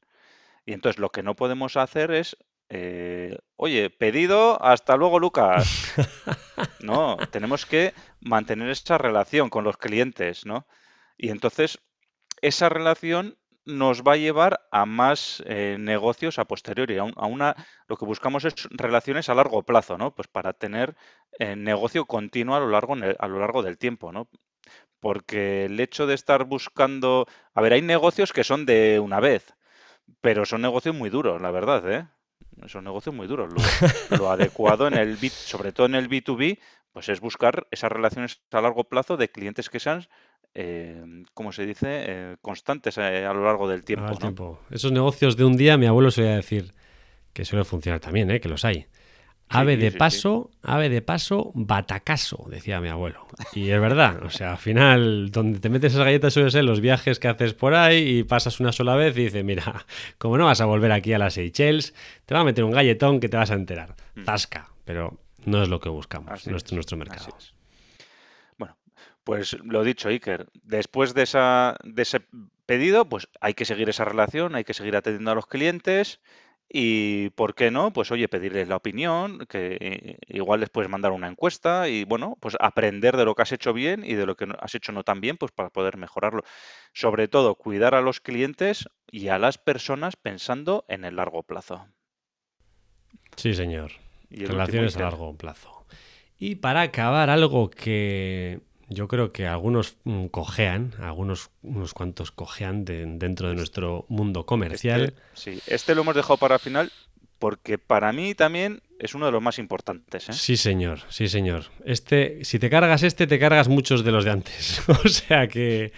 Y 0.67 0.73
entonces 0.73 0.99
lo 0.99 1.11
que 1.11 1.23
no 1.23 1.35
podemos 1.35 1.77
hacer 1.77 2.11
es, 2.11 2.37
eh, 2.69 3.39
oye, 3.57 3.91
pedido, 3.91 4.63
hasta 4.63 4.97
luego 4.97 5.19
Lucas. 5.19 5.95
No, 6.81 7.17
tenemos 7.31 7.67
que 7.67 7.93
mantener 8.21 8.71
esa 8.71 8.99
relación 8.99 9.51
con 9.51 9.63
los 9.63 9.77
clientes, 9.77 10.47
¿no? 10.47 10.67
Y 11.17 11.31
entonces 11.31 11.79
esa 12.41 12.69
relación 12.69 13.37
nos 13.69 14.03
va 14.03 14.15
a 14.15 14.17
llevar 14.17 14.67
a 14.71 14.87
más 14.87 15.43
eh, 15.47 15.77
negocios 15.79 16.39
a 16.39 16.47
posteriori. 16.47 16.97
A, 16.99 17.05
una, 17.05 17.55
lo 17.87 17.97
que 17.97 18.07
buscamos 18.07 18.45
es 18.47 18.55
relaciones 18.71 19.29
a 19.29 19.35
largo 19.35 19.63
plazo, 19.63 19.99
¿no? 19.99 20.15
Pues 20.15 20.27
para 20.27 20.55
tener 20.55 20.97
eh, 21.39 21.55
negocio 21.55 22.07
continuo 22.07 22.57
a 22.57 22.61
lo 22.61 22.71
largo 22.71 22.95
a 22.95 23.29
lo 23.29 23.39
largo 23.39 23.63
del 23.63 23.77
tiempo, 23.77 24.11
¿no? 24.11 24.29
Porque 25.01 25.67
el 25.67 25.79
hecho 25.81 26.07
de 26.07 26.15
estar 26.15 26.45
buscando, 26.45 27.27
a 27.55 27.61
ver, 27.61 27.75
hay 27.75 27.83
negocios 27.83 28.33
que 28.33 28.43
son 28.43 28.65
de 28.65 28.99
una 29.01 29.21
vez, 29.21 29.55
pero 30.23 30.47
son 30.47 30.63
negocios 30.63 30.95
muy 30.95 31.11
duros, 31.11 31.41
la 31.41 31.51
verdad, 31.51 31.93
¿eh? 31.93 32.07
Son 32.67 32.85
negocios 32.85 33.15
muy 33.15 33.27
duros. 33.27 33.53
Lo, 33.53 34.17
lo 34.17 34.31
adecuado 34.31 34.89
en 34.89 34.95
el 34.95 35.19
sobre 35.31 35.73
todo 35.73 35.87
en 35.87 35.95
el 35.95 36.09
B2B, 36.09 36.59
pues 36.93 37.11
es 37.11 37.21
buscar 37.21 37.69
esas 37.71 37.93
relaciones 37.93 38.43
a 38.51 38.61
largo 38.63 38.85
plazo 38.85 39.17
de 39.17 39.31
clientes 39.31 39.69
que 39.69 39.79
sean 39.79 40.09
eh, 40.55 41.25
como 41.35 41.53
se 41.53 41.67
dice, 41.67 41.87
eh, 41.89 42.37
constantes 42.41 42.99
eh, 42.99 43.25
a 43.25 43.33
lo 43.33 43.45
largo 43.45 43.69
del 43.69 43.85
tiempo, 43.85 44.61
Esos 44.71 44.93
negocios 44.93 45.37
de 45.37 45.45
un 45.45 45.57
día, 45.57 45.77
mi 45.77 45.87
abuelo 45.87 46.11
solía 46.11 46.37
decir 46.37 46.75
que 47.33 47.45
suele 47.45 47.65
funcionar 47.65 48.01
también, 48.01 48.31
¿eh? 48.31 48.41
que 48.41 48.49
los 48.49 48.65
hay. 48.65 48.87
Ave 49.51 49.79
de 49.79 49.93
paso, 49.93 50.51
ave 50.63 50.91
de 50.91 51.01
paso, 51.01 51.53
batacaso, 51.55 52.45
decía 52.51 52.81
mi 52.81 52.89
abuelo. 52.89 53.27
Y 53.55 53.71
es 53.71 53.81
verdad, 53.81 54.23
o 54.23 54.29
sea, 54.29 54.53
al 54.53 54.59
final, 54.59 55.31
donde 55.31 55.59
te 55.59 55.71
metes 55.71 55.93
esas 55.95 56.05
galletas 56.05 56.35
suele 56.35 56.51
ser 56.51 56.65
los 56.65 56.81
viajes 56.81 57.19
que 57.19 57.29
haces 57.29 57.55
por 57.55 57.75
ahí 57.75 58.19
y 58.19 58.25
pasas 58.25 58.61
una 58.61 58.73
sola 58.73 58.95
vez 58.95 59.17
y 59.17 59.25
dices, 59.25 59.45
mira, 59.45 59.87
como 60.19 60.37
no 60.37 60.45
vas 60.45 60.61
a 60.61 60.67
volver 60.67 60.93
aquí 60.93 61.15
a 61.15 61.19
las 61.19 61.35
Seychelles, 61.35 61.95
te 62.27 62.35
va 62.35 62.41
a 62.41 62.45
meter 62.45 62.65
un 62.65 62.73
galletón 62.73 63.21
que 63.21 63.31
te 63.31 63.39
vas 63.39 63.51
a 63.51 63.55
enterar. 63.55 63.97
Mm. 64.17 64.25
Tasca, 64.25 64.71
pero 64.85 65.19
no 65.47 65.63
es 65.63 65.71
lo 65.71 65.81
que 65.81 65.89
buscamos, 65.89 66.47
no 66.47 66.57
es 66.57 66.73
nuestro 66.73 66.99
mercado. 66.99 67.35
Pues 69.29 69.59
lo 69.63 69.85
dicho, 69.85 70.09
Iker, 70.09 70.47
después 70.63 71.13
de, 71.13 71.25
esa, 71.25 71.77
de 71.85 72.01
ese 72.01 72.23
pedido, 72.65 73.07
pues 73.07 73.29
hay 73.43 73.53
que 73.53 73.67
seguir 73.67 73.91
esa 73.91 74.07
relación, 74.07 74.55
hay 74.55 74.65
que 74.65 74.73
seguir 74.73 74.97
atendiendo 74.97 75.33
a 75.33 75.35
los 75.35 75.47
clientes 75.47 76.19
y, 76.67 77.29
¿por 77.35 77.55
qué 77.55 77.71
no? 77.71 77.93
Pues 77.93 78.11
oye, 78.11 78.27
pedirles 78.29 78.69
la 78.69 78.77
opinión, 78.77 79.45
que 79.47 80.17
igual 80.29 80.61
les 80.61 80.71
puedes 80.71 80.91
mandar 80.91 81.13
una 81.13 81.29
encuesta 81.29 81.91
y, 81.91 82.05
bueno, 82.05 82.39
pues 82.41 82.57
aprender 82.59 83.19
de 83.19 83.27
lo 83.27 83.35
que 83.35 83.43
has 83.43 83.53
hecho 83.53 83.75
bien 83.75 84.03
y 84.03 84.15
de 84.15 84.25
lo 84.25 84.35
que 84.35 84.47
has 84.61 84.75
hecho 84.75 84.93
no 84.93 85.05
tan 85.05 85.21
bien, 85.21 85.37
pues 85.37 85.53
para 85.53 85.69
poder 85.69 85.99
mejorarlo. 85.99 86.43
Sobre 86.95 87.29
todo, 87.29 87.55
cuidar 87.55 87.95
a 87.95 88.01
los 88.01 88.21
clientes 88.23 88.89
y 89.11 89.29
a 89.29 89.39
las 89.39 89.59
personas 89.59 90.17
pensando 90.17 90.87
en 90.89 91.05
el 91.05 91.17
largo 91.17 91.43
plazo. 91.43 91.87
Sí, 93.37 93.53
señor. 93.53 93.93
Relaciones 94.31 94.97
a 94.97 95.01
largo 95.01 95.37
plazo. 95.37 95.85
Y 96.39 96.55
para 96.55 96.83
acabar, 96.83 97.31
algo 97.31 97.69
que 97.69 98.61
yo 98.89 99.09
creo 99.09 99.33
que 99.33 99.47
algunos 99.47 99.97
mm, 100.05 100.27
cojean, 100.27 100.95
algunos 101.01 101.51
unos 101.63 101.95
cuantos 101.95 102.31
cojean 102.31 102.85
dentro 102.85 103.49
de 103.49 103.55
nuestro 103.55 104.07
mundo 104.09 104.47
comercial. 104.47 105.05
Este, 105.05 105.21
sí, 105.35 105.63
este 105.67 105.95
lo 105.95 106.03
hemos 106.03 106.15
dejado 106.15 106.39
para 106.39 106.59
final 106.59 106.91
porque 107.39 107.79
para 107.79 108.13
mí 108.13 108.35
también 108.35 108.83
es 108.99 109.15
uno 109.15 109.27
de 109.27 109.33
los 109.33 109.43
más 109.43 109.59
importantes. 109.59 110.29
¿eh? 110.29 110.33
Sí, 110.33 110.57
señor, 110.57 111.01
sí, 111.09 111.29
señor. 111.29 111.67
Este, 111.85 112.45
si 112.45 112.59
te 112.59 112.71
cargas 112.71 113.03
este, 113.03 113.27
te 113.27 113.39
cargas 113.39 113.69
muchos 113.69 114.05
de 114.05 114.13
los 114.13 114.25
de 114.25 114.31
antes. 114.31 114.83
o 115.05 115.09
sea 115.09 115.49
que. 115.49 115.93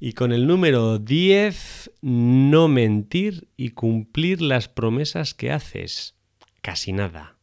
Y 0.00 0.12
con 0.12 0.32
el 0.32 0.46
número 0.46 1.00
10, 1.00 1.90
no 2.02 2.68
mentir 2.68 3.48
y 3.56 3.70
cumplir 3.70 4.40
las 4.40 4.68
promesas 4.68 5.34
que 5.34 5.50
haces. 5.50 6.14
Casi 6.62 6.92
nada. 6.92 7.36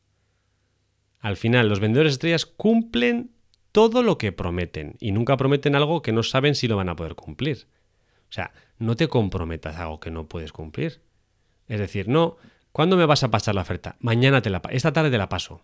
Al 1.19 1.36
final, 1.36 1.67
los 1.67 1.81
vendedores 1.81 2.13
estrellas 2.13 2.45
cumplen 2.45 3.35
todo 3.75 4.03
lo 4.03 4.17
que 4.17 4.31
prometen 4.31 4.95
y 5.01 5.11
nunca 5.11 5.35
prometen 5.35 5.75
algo 5.75 6.01
que 6.01 6.13
no 6.13 6.23
saben 6.23 6.55
si 6.55 6.69
lo 6.69 6.77
van 6.77 6.88
a 6.88 6.95
poder 6.95 7.15
cumplir. 7.15 7.67
O 8.29 8.31
sea, 8.31 8.53
no 8.77 8.95
te 8.95 9.09
comprometas 9.09 9.75
a 9.75 9.81
algo 9.81 9.99
que 9.99 10.11
no 10.11 10.29
puedes 10.29 10.53
cumplir. 10.53 11.01
Es 11.67 11.81
decir, 11.81 12.07
no, 12.07 12.38
¿cuándo 12.71 12.95
me 12.95 13.05
vas 13.05 13.23
a 13.23 13.31
pasar 13.31 13.53
la 13.53 13.63
oferta? 13.63 13.97
Mañana 13.99 14.41
te 14.41 14.49
la 14.49 14.61
esta 14.69 14.93
tarde 14.93 15.11
te 15.11 15.17
la 15.17 15.27
paso. 15.27 15.61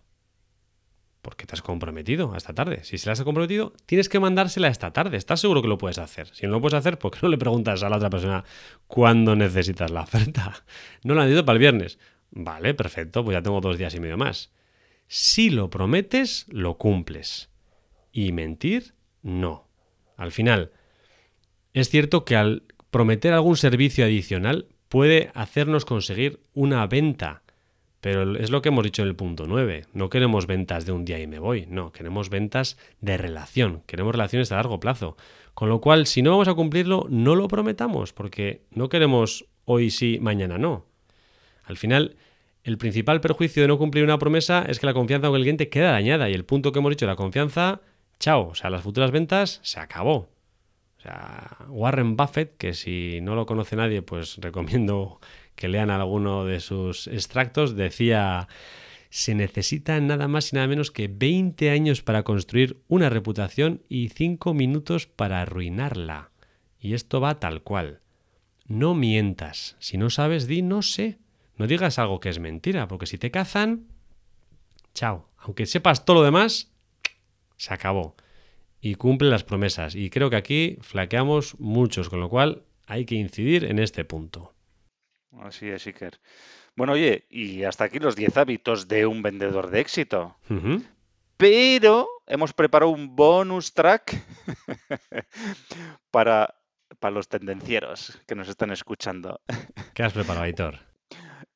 Porque 1.22 1.46
te 1.46 1.54
has 1.54 1.62
comprometido 1.62 2.34
a 2.34 2.36
esta 2.36 2.52
tarde. 2.52 2.84
Si 2.84 2.98
se 2.98 3.06
la 3.06 3.14
has 3.14 3.22
comprometido, 3.22 3.72
tienes 3.86 4.10
que 4.10 4.20
mandársela 4.20 4.68
esta 4.68 4.92
tarde. 4.92 5.16
¿Estás 5.16 5.40
seguro 5.40 5.62
que 5.62 5.68
lo 5.68 5.78
puedes 5.78 5.96
hacer? 5.96 6.28
Si 6.34 6.44
no 6.44 6.52
lo 6.52 6.60
puedes 6.60 6.78
hacer, 6.78 6.98
¿por 6.98 7.12
qué 7.12 7.20
no 7.22 7.30
le 7.30 7.38
preguntas 7.38 7.82
a 7.82 7.88
la 7.88 7.96
otra 7.96 8.10
persona 8.10 8.44
cuándo 8.88 9.34
necesitas 9.36 9.90
la 9.90 10.02
oferta? 10.02 10.66
No 11.02 11.14
la 11.14 11.22
necesito 11.22 11.46
para 11.46 11.54
el 11.54 11.60
viernes. 11.60 11.98
Vale, 12.30 12.74
perfecto, 12.74 13.24
pues 13.24 13.36
ya 13.36 13.42
tengo 13.42 13.62
dos 13.62 13.78
días 13.78 13.94
y 13.94 14.00
medio 14.00 14.18
más. 14.18 14.52
Si 15.08 15.48
lo 15.48 15.70
prometes, 15.70 16.44
lo 16.50 16.76
cumples. 16.76 17.51
Y 18.12 18.32
mentir, 18.32 18.94
no. 19.22 19.68
Al 20.16 20.32
final, 20.32 20.72
es 21.72 21.88
cierto 21.88 22.24
que 22.24 22.36
al 22.36 22.64
prometer 22.90 23.32
algún 23.32 23.56
servicio 23.56 24.04
adicional 24.04 24.68
puede 24.88 25.30
hacernos 25.34 25.84
conseguir 25.84 26.40
una 26.52 26.86
venta 26.86 27.42
pero 28.02 28.36
es 28.36 28.50
lo 28.50 28.62
que 28.62 28.70
hemos 28.70 28.82
dicho 28.82 29.02
en 29.02 29.08
el 29.08 29.14
punto 29.14 29.46
9. 29.46 29.84
No 29.92 30.10
queremos 30.10 30.48
ventas 30.48 30.84
de 30.84 30.90
un 30.90 31.04
día 31.04 31.20
y 31.20 31.28
me 31.28 31.38
voy. 31.38 31.66
No, 31.68 31.92
queremos 31.92 32.30
ventas 32.30 32.76
de 33.00 33.16
relación. 33.16 33.84
Queremos 33.86 34.12
relaciones 34.12 34.50
a 34.50 34.56
largo 34.56 34.80
plazo. 34.80 35.16
Con 35.54 35.68
lo 35.68 35.80
cual, 35.80 36.06
si 36.08 36.20
no 36.20 36.32
vamos 36.32 36.48
a 36.48 36.54
cumplirlo, 36.54 37.06
no 37.08 37.36
lo 37.36 37.46
prometamos, 37.46 38.12
porque 38.12 38.62
no 38.72 38.88
queremos 38.88 39.46
hoy 39.66 39.90
sí, 39.90 40.18
mañana 40.20 40.58
no. 40.58 40.84
Al 41.62 41.76
final, 41.76 42.16
el 42.64 42.76
principal 42.76 43.20
perjuicio 43.20 43.62
de 43.62 43.68
no 43.68 43.78
cumplir 43.78 44.02
una 44.02 44.18
promesa 44.18 44.64
es 44.68 44.80
que 44.80 44.86
la 44.86 44.94
confianza 44.94 45.28
con 45.28 45.36
el 45.36 45.42
cliente 45.42 45.68
queda 45.68 45.92
dañada. 45.92 46.28
Y 46.28 46.34
el 46.34 46.44
punto 46.44 46.72
que 46.72 46.80
hemos 46.80 46.90
dicho, 46.90 47.06
la 47.06 47.14
confianza, 47.14 47.82
chao. 48.22 48.48
O 48.48 48.54
sea, 48.54 48.70
las 48.70 48.82
futuras 48.82 49.10
ventas 49.10 49.60
se 49.62 49.80
acabó. 49.80 50.30
O 50.96 51.00
sea, 51.02 51.58
Warren 51.68 52.16
Buffett, 52.16 52.56
que 52.56 52.72
si 52.72 53.20
no 53.20 53.34
lo 53.34 53.44
conoce 53.44 53.76
nadie, 53.76 54.00
pues 54.00 54.36
recomiendo 54.40 55.20
que 55.56 55.68
lean 55.68 55.90
alguno 55.90 56.46
de 56.46 56.60
sus 56.60 57.08
extractos, 57.08 57.76
decía, 57.76 58.48
se 59.10 59.34
necesitan 59.34 60.06
nada 60.06 60.28
más 60.28 60.52
y 60.52 60.56
nada 60.56 60.68
menos 60.68 60.90
que 60.90 61.08
20 61.08 61.70
años 61.70 62.00
para 62.02 62.22
construir 62.22 62.80
una 62.88 63.10
reputación 63.10 63.82
y 63.88 64.08
5 64.08 64.54
minutos 64.54 65.06
para 65.06 65.42
arruinarla. 65.42 66.30
Y 66.78 66.94
esto 66.94 67.20
va 67.20 67.38
tal 67.38 67.62
cual. 67.62 68.00
No 68.66 68.94
mientas. 68.94 69.76
Si 69.80 69.98
no 69.98 70.08
sabes, 70.08 70.46
di 70.46 70.62
no 70.62 70.82
sé. 70.82 71.18
No 71.56 71.66
digas 71.66 71.98
algo 71.98 72.20
que 72.20 72.28
es 72.28 72.38
mentira, 72.38 72.88
porque 72.88 73.06
si 73.06 73.18
te 73.18 73.30
cazan, 73.30 73.88
chao. 74.94 75.28
Aunque 75.36 75.66
sepas 75.66 76.04
todo 76.04 76.18
lo 76.18 76.22
demás, 76.22 76.71
se 77.62 77.72
acabó. 77.72 78.16
Y 78.80 78.96
cumple 78.96 79.30
las 79.30 79.44
promesas. 79.44 79.94
Y 79.94 80.10
creo 80.10 80.30
que 80.30 80.36
aquí 80.36 80.78
flaqueamos 80.80 81.58
muchos, 81.60 82.08
con 82.08 82.18
lo 82.18 82.28
cual 82.28 82.64
hay 82.88 83.04
que 83.04 83.14
incidir 83.14 83.64
en 83.64 83.78
este 83.78 84.04
punto. 84.04 84.52
Así 85.38 85.68
es, 85.68 85.86
Iker. 85.86 86.18
Bueno, 86.74 86.94
oye, 86.94 87.26
y 87.30 87.62
hasta 87.62 87.84
aquí 87.84 88.00
los 88.00 88.16
10 88.16 88.36
hábitos 88.36 88.88
de 88.88 89.06
un 89.06 89.22
vendedor 89.22 89.70
de 89.70 89.78
éxito. 89.78 90.36
Pero 91.36 92.08
hemos 92.26 92.52
preparado 92.52 92.90
un 92.90 93.14
bonus 93.14 93.72
track 93.74 94.20
para, 96.10 96.56
para 96.98 97.14
los 97.14 97.28
tendencieros 97.28 98.18
que 98.26 98.34
nos 98.34 98.48
están 98.48 98.72
escuchando. 98.72 99.40
¿Qué 99.94 100.02
has 100.02 100.12
preparado, 100.12 100.44
Aitor? 100.44 100.91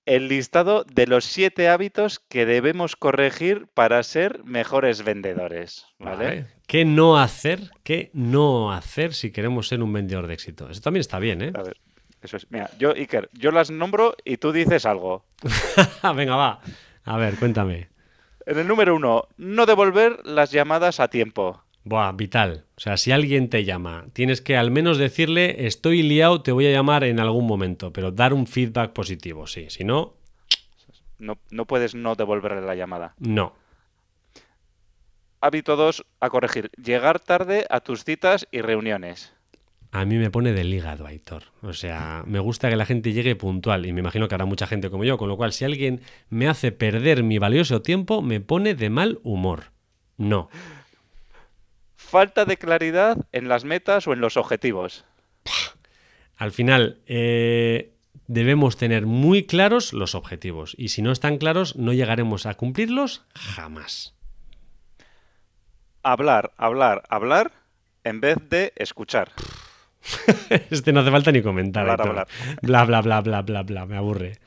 El 0.06 0.28
listado 0.28 0.84
de 0.84 1.06
los 1.06 1.24
siete 1.24 1.68
hábitos 1.68 2.20
que 2.20 2.46
debemos 2.46 2.94
corregir 2.96 3.66
para 3.74 4.02
ser 4.04 4.44
mejores 4.44 5.02
vendedores. 5.02 5.84
¿vale? 5.98 6.46
¿Qué 6.66 6.84
no 6.84 7.18
hacer? 7.18 7.70
¿Qué 7.82 8.10
no 8.14 8.72
hacer 8.72 9.14
si 9.14 9.32
queremos 9.32 9.68
ser 9.68 9.82
un 9.82 9.92
vendedor 9.92 10.28
de 10.28 10.34
éxito? 10.34 10.70
Eso 10.70 10.80
también 10.80 11.00
está 11.00 11.18
bien, 11.18 11.42
¿eh? 11.42 11.52
A 11.54 11.62
ver. 11.62 11.76
Eso 12.22 12.36
es. 12.36 12.50
Mira, 12.50 12.70
yo, 12.78 12.92
Iker, 12.92 13.28
yo 13.32 13.50
las 13.50 13.70
nombro 13.70 14.14
y 14.24 14.36
tú 14.38 14.52
dices 14.52 14.86
algo. 14.86 15.24
Venga, 16.16 16.36
va. 16.36 16.60
A 17.04 17.16
ver, 17.16 17.36
cuéntame. 17.36 17.88
En 18.46 18.58
el 18.58 18.68
número 18.68 18.94
uno, 18.94 19.28
no 19.36 19.66
devolver 19.66 20.24
las 20.24 20.52
llamadas 20.52 21.00
a 21.00 21.08
tiempo. 21.08 21.64
Buah, 21.86 22.12
vital. 22.12 22.64
O 22.76 22.80
sea, 22.80 22.96
si 22.96 23.12
alguien 23.12 23.48
te 23.48 23.64
llama, 23.64 24.06
tienes 24.12 24.40
que 24.40 24.56
al 24.56 24.70
menos 24.70 24.98
decirle, 24.98 25.66
estoy 25.66 26.02
liado, 26.02 26.42
te 26.42 26.50
voy 26.50 26.66
a 26.66 26.72
llamar 26.72 27.04
en 27.04 27.20
algún 27.20 27.46
momento, 27.46 27.92
pero 27.92 28.10
dar 28.10 28.34
un 28.34 28.48
feedback 28.48 28.92
positivo, 28.92 29.46
sí. 29.46 29.70
Si 29.70 29.84
no... 29.84 30.14
No, 31.18 31.38
no 31.50 31.64
puedes 31.64 31.94
no 31.94 32.14
devolverle 32.14 32.60
la 32.60 32.74
llamada. 32.74 33.14
No. 33.18 33.54
Hábito 35.40 35.76
2 35.76 36.04
a 36.20 36.28
corregir. 36.28 36.70
Llegar 36.76 37.20
tarde 37.20 37.64
a 37.70 37.80
tus 37.80 38.04
citas 38.04 38.48
y 38.50 38.60
reuniones 38.60 39.32
a 39.92 40.04
mí 40.04 40.16
me 40.16 40.30
pone 40.30 40.52
del 40.52 40.74
hígado, 40.74 41.06
Aitor. 41.06 41.44
O 41.62 41.72
sea, 41.72 42.22
me 42.26 42.38
gusta 42.38 42.68
que 42.68 42.76
la 42.76 42.84
gente 42.84 43.12
llegue 43.12 43.34
puntual 43.34 43.86
y 43.86 43.92
me 43.92 44.00
imagino 44.00 44.28
que 44.28 44.34
habrá 44.34 44.44
mucha 44.44 44.66
gente 44.66 44.90
como 44.90 45.04
yo, 45.04 45.16
con 45.16 45.28
lo 45.28 45.36
cual 45.36 45.52
si 45.52 45.64
alguien 45.64 46.02
me 46.28 46.48
hace 46.48 46.70
perder 46.70 47.22
mi 47.22 47.38
valioso 47.38 47.80
tiempo, 47.80 48.20
me 48.20 48.40
pone 48.40 48.74
de 48.74 48.90
mal 48.90 49.20
humor. 49.22 49.72
No. 50.18 50.50
Falta 51.96 52.44
de 52.44 52.56
claridad 52.56 53.26
en 53.32 53.48
las 53.48 53.64
metas 53.64 54.06
o 54.06 54.12
en 54.12 54.20
los 54.20 54.36
objetivos. 54.36 55.04
Al 56.36 56.52
final, 56.52 57.00
eh, 57.06 57.92
debemos 58.26 58.76
tener 58.76 59.06
muy 59.06 59.46
claros 59.46 59.92
los 59.92 60.14
objetivos 60.14 60.74
y 60.78 60.88
si 60.88 61.02
no 61.02 61.12
están 61.12 61.38
claros, 61.38 61.76
no 61.76 61.92
llegaremos 61.92 62.46
a 62.46 62.54
cumplirlos 62.54 63.24
jamás. 63.34 64.14
Hablar, 66.02 66.52
hablar, 66.56 67.02
hablar 67.08 67.52
en 68.04 68.20
vez 68.20 68.36
de 68.48 68.72
escuchar. 68.76 69.32
este 70.70 70.92
no 70.92 71.00
hace 71.00 71.10
falta 71.10 71.32
ni 71.32 71.42
comentar. 71.42 71.84
Bla, 72.62 72.84
bla, 72.84 73.00
bla, 73.00 73.20
bla, 73.20 73.42
bla, 73.42 73.62
bla, 73.62 73.86
me 73.86 73.96
aburre. 73.96 74.38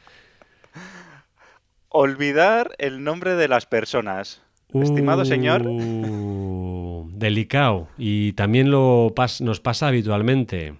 Olvidar 1.90 2.76
el 2.78 3.04
nombre 3.04 3.36
de 3.36 3.48
las 3.48 3.66
personas. 3.66 4.42
Estimado 4.74 5.26
señor. 5.26 5.64
Delicado. 7.20 7.90
Y 7.98 8.32
también 8.34 8.72
lo 8.72 9.14
nos 9.42 9.60
pasa 9.60 9.90
habitualmente. 9.90 10.80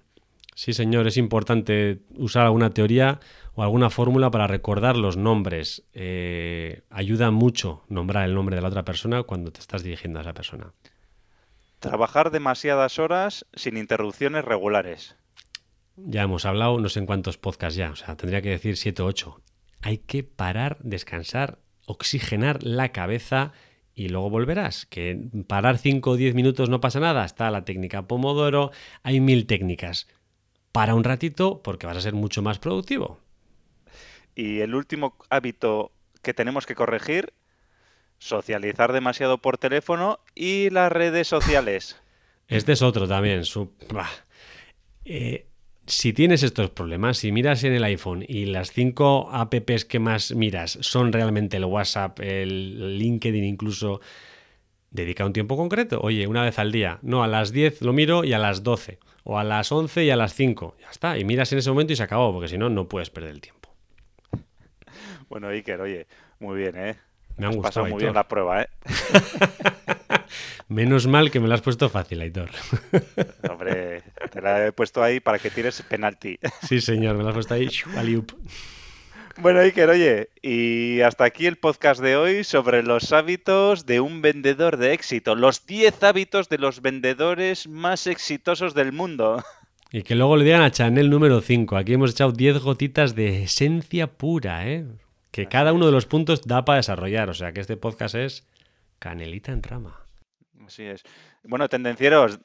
Sí, 0.54 0.72
señor, 0.72 1.06
es 1.06 1.18
importante 1.18 2.00
usar 2.16 2.46
alguna 2.46 2.70
teoría 2.70 3.20
o 3.54 3.62
alguna 3.62 3.90
fórmula 3.90 4.30
para 4.30 4.46
recordar 4.46 4.96
los 4.96 5.18
nombres. 5.18 5.84
Eh, 5.92 6.80
ayuda 6.88 7.30
mucho 7.30 7.84
nombrar 7.88 8.24
el 8.24 8.34
nombre 8.34 8.56
de 8.56 8.62
la 8.62 8.68
otra 8.68 8.86
persona 8.86 9.22
cuando 9.22 9.52
te 9.52 9.60
estás 9.60 9.82
dirigiendo 9.82 10.18
a 10.18 10.22
esa 10.22 10.32
persona. 10.32 10.72
Trabajar 11.78 12.30
demasiadas 12.30 12.98
horas 12.98 13.44
sin 13.52 13.76
interrupciones 13.76 14.42
regulares. 14.42 15.16
Ya 15.96 16.22
hemos 16.22 16.46
hablado 16.46 16.78
no 16.80 16.88
sé 16.88 17.00
en 17.00 17.06
cuántos 17.06 17.36
podcasts 17.36 17.76
ya, 17.76 17.90
o 17.90 17.96
sea, 17.96 18.16
tendría 18.16 18.40
que 18.40 18.48
decir 18.48 18.78
7 18.78 19.02
o 19.02 19.06
8. 19.06 19.42
Hay 19.82 19.98
que 19.98 20.22
parar, 20.24 20.78
descansar, 20.80 21.58
oxigenar 21.84 22.62
la 22.62 22.92
cabeza 22.92 23.52
y 24.00 24.08
luego 24.08 24.30
volverás. 24.30 24.86
Que 24.86 25.28
parar 25.46 25.76
5 25.76 26.12
o 26.12 26.16
10 26.16 26.34
minutos 26.34 26.70
no 26.70 26.80
pasa 26.80 27.00
nada. 27.00 27.22
Está 27.22 27.50
la 27.50 27.66
técnica 27.66 28.08
Pomodoro, 28.08 28.70
hay 29.02 29.20
mil 29.20 29.46
técnicas. 29.46 30.08
Para 30.72 30.94
un 30.94 31.04
ratito 31.04 31.60
porque 31.62 31.86
vas 31.86 31.98
a 31.98 32.00
ser 32.00 32.14
mucho 32.14 32.40
más 32.40 32.58
productivo. 32.58 33.18
Y 34.34 34.60
el 34.60 34.74
último 34.74 35.16
hábito 35.28 35.92
que 36.22 36.32
tenemos 36.32 36.64
que 36.64 36.74
corregir 36.74 37.34
socializar 38.16 38.94
demasiado 38.94 39.36
por 39.36 39.58
teléfono 39.58 40.20
y 40.34 40.70
las 40.70 40.90
redes 40.90 41.28
sociales. 41.28 42.00
Este 42.48 42.72
es 42.72 42.80
otro 42.80 43.06
también. 43.06 43.42
Eh, 45.04 45.46
si 45.90 46.12
tienes 46.12 46.42
estos 46.42 46.70
problemas, 46.70 47.18
si 47.18 47.32
miras 47.32 47.64
en 47.64 47.72
el 47.72 47.84
iPhone 47.84 48.24
y 48.26 48.46
las 48.46 48.70
cinco 48.70 49.28
apps 49.32 49.84
que 49.84 49.98
más 49.98 50.34
miras 50.34 50.78
son 50.80 51.12
realmente 51.12 51.56
el 51.56 51.64
WhatsApp, 51.64 52.20
el 52.20 52.98
LinkedIn 52.98 53.44
incluso, 53.44 54.00
dedica 54.90 55.26
un 55.26 55.32
tiempo 55.32 55.56
concreto. 55.56 56.00
Oye, 56.00 56.26
una 56.28 56.44
vez 56.44 56.58
al 56.58 56.70
día. 56.70 56.98
No, 57.02 57.24
a 57.24 57.26
las 57.26 57.52
10 57.52 57.82
lo 57.82 57.92
miro 57.92 58.24
y 58.24 58.32
a 58.32 58.38
las 58.38 58.62
12. 58.62 58.98
O 59.24 59.38
a 59.38 59.44
las 59.44 59.70
11 59.72 60.04
y 60.04 60.10
a 60.10 60.16
las 60.16 60.34
5. 60.34 60.76
Ya 60.80 60.90
está. 60.90 61.18
Y 61.18 61.24
miras 61.24 61.52
en 61.52 61.58
ese 61.58 61.70
momento 61.70 61.92
y 61.92 61.96
se 61.96 62.02
acabó, 62.04 62.32
porque 62.32 62.48
si 62.48 62.56
no, 62.56 62.70
no 62.70 62.88
puedes 62.88 63.10
perder 63.10 63.30
el 63.30 63.40
tiempo. 63.40 63.68
Bueno, 65.28 65.48
Iker, 65.48 65.80
oye, 65.80 66.06
muy 66.38 66.58
bien, 66.58 66.76
¿eh? 66.76 66.96
Me 67.36 67.46
han 67.46 67.56
gustado. 67.56 67.86
muy 67.86 68.00
bien 68.00 68.14
la 68.14 68.26
prueba, 68.26 68.62
¿eh? 68.62 68.68
Menos 70.68 71.06
mal 71.06 71.30
que 71.30 71.40
me 71.40 71.48
la 71.48 71.56
has 71.56 71.62
puesto 71.62 71.88
fácil, 71.88 72.20
Aitor. 72.20 72.50
Hombre, 73.50 74.02
te 74.30 74.40
la 74.40 74.66
he 74.66 74.72
puesto 74.72 75.02
ahí 75.02 75.20
para 75.20 75.38
que 75.38 75.50
tires 75.50 75.82
penalti. 75.82 76.38
Sí, 76.68 76.80
señor, 76.80 77.16
me 77.16 77.22
la 77.22 77.30
has 77.30 77.34
puesto 77.34 77.54
ahí. 77.54 77.68
Bueno, 79.38 79.60
Iker, 79.60 79.88
oye, 79.88 80.28
y 80.42 81.00
hasta 81.00 81.24
aquí 81.24 81.46
el 81.46 81.56
podcast 81.56 82.00
de 82.00 82.16
hoy 82.16 82.44
sobre 82.44 82.82
los 82.82 83.12
hábitos 83.12 83.86
de 83.86 84.00
un 84.00 84.20
vendedor 84.20 84.76
de 84.76 84.92
éxito. 84.92 85.34
Los 85.34 85.66
10 85.66 86.02
hábitos 86.02 86.48
de 86.48 86.58
los 86.58 86.82
vendedores 86.82 87.66
más 87.66 88.06
exitosos 88.06 88.74
del 88.74 88.92
mundo. 88.92 89.42
Y 89.92 90.02
que 90.02 90.14
luego 90.14 90.36
le 90.36 90.44
digan 90.44 90.62
a 90.62 90.70
Chanel 90.70 91.10
número 91.10 91.40
5. 91.40 91.76
Aquí 91.76 91.94
hemos 91.94 92.12
echado 92.12 92.32
10 92.32 92.58
gotitas 92.58 93.14
de 93.14 93.44
esencia 93.44 94.06
pura, 94.06 94.68
¿eh? 94.68 94.84
Que 95.30 95.46
cada 95.46 95.72
uno 95.72 95.86
de 95.86 95.92
los 95.92 96.06
puntos 96.06 96.42
da 96.42 96.64
para 96.64 96.76
desarrollar. 96.76 97.28
O 97.30 97.34
sea 97.34 97.52
que 97.52 97.60
este 97.60 97.76
podcast 97.76 98.14
es 98.14 98.46
canelita 98.98 99.52
en 99.52 99.62
rama. 99.62 99.99
Así 100.70 100.84
es. 100.84 101.02
Bueno, 101.42 101.68
tendencieros, 101.68 102.38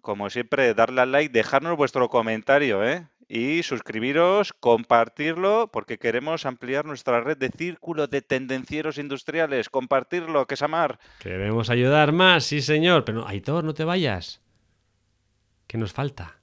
como 0.00 0.30
siempre, 0.30 0.72
darle 0.72 1.02
al 1.02 1.12
like, 1.12 1.30
dejarnos 1.30 1.76
vuestro 1.76 2.08
comentario, 2.08 2.82
¿eh? 2.82 3.06
Y 3.28 3.62
suscribiros, 3.62 4.54
compartirlo, 4.54 5.68
porque 5.70 5.98
queremos 5.98 6.46
ampliar 6.46 6.86
nuestra 6.86 7.20
red 7.20 7.36
de 7.36 7.50
círculo 7.50 8.06
de 8.06 8.22
tendencieros 8.22 8.96
industriales. 8.96 9.68
Compartirlo, 9.68 10.46
que 10.46 10.54
es 10.54 10.62
amar. 10.62 10.98
Queremos 11.18 11.68
ayudar 11.68 12.12
más, 12.12 12.44
sí 12.44 12.62
señor. 12.62 13.04
Pero 13.04 13.28
Aitor, 13.28 13.64
no 13.64 13.74
te 13.74 13.84
vayas. 13.84 14.40
¿Qué 15.66 15.76
nos 15.76 15.92
falta? 15.92 16.38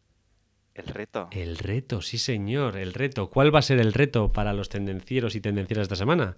El 0.75 0.85
reto. 0.85 1.27
El 1.31 1.57
reto, 1.57 2.03
sí 2.03 2.19
señor, 2.19 2.77
el 2.77 2.93
reto. 2.93 3.31
¿Cuál 3.31 3.53
va 3.53 3.59
a 3.59 3.63
ser 3.63 3.79
el 3.79 3.93
reto 3.93 4.31
para 4.31 4.53
los 4.53 4.69
tendencieros 4.69 5.33
y 5.33 5.41
tendencieras 5.41 5.83
esta 5.83 5.95
semana? 5.95 6.37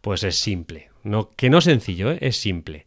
Pues 0.00 0.22
es 0.22 0.36
simple. 0.36 0.90
No, 1.02 1.30
que 1.30 1.50
no 1.50 1.60
sencillo, 1.60 2.12
¿eh? 2.12 2.18
es 2.20 2.36
simple. 2.36 2.86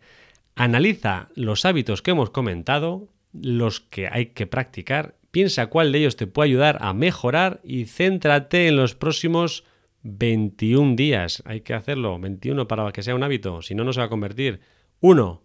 Analiza 0.55 1.29
los 1.35 1.65
hábitos 1.65 2.01
que 2.01 2.11
hemos 2.11 2.29
comentado, 2.29 3.07
los 3.33 3.79
que 3.79 4.07
hay 4.07 4.27
que 4.27 4.47
practicar, 4.47 5.15
piensa 5.31 5.67
cuál 5.67 5.91
de 5.91 5.99
ellos 5.99 6.17
te 6.17 6.27
puede 6.27 6.49
ayudar 6.49 6.77
a 6.81 6.93
mejorar 6.93 7.61
y 7.63 7.85
céntrate 7.85 8.67
en 8.67 8.75
los 8.75 8.95
próximos 8.95 9.63
21 10.03 10.95
días. 10.95 11.41
Hay 11.45 11.61
que 11.61 11.73
hacerlo, 11.73 12.19
21 12.19 12.67
para 12.67 12.91
que 12.91 13.03
sea 13.03 13.15
un 13.15 13.23
hábito, 13.23 13.61
si 13.61 13.75
no, 13.75 13.83
no 13.83 13.93
se 13.93 14.01
va 14.01 14.07
a 14.07 14.09
convertir. 14.09 14.61
Uno, 14.99 15.43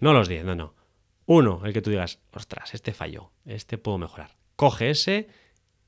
no 0.00 0.12
los 0.12 0.28
10, 0.28 0.44
no, 0.44 0.54
no. 0.54 0.74
Uno, 1.26 1.62
el 1.64 1.72
que 1.72 1.82
tú 1.82 1.90
digas, 1.90 2.20
ostras, 2.32 2.74
este 2.74 2.92
falló, 2.92 3.32
este 3.44 3.78
puedo 3.78 3.98
mejorar. 3.98 4.36
Coge 4.56 4.90
ese 4.90 5.28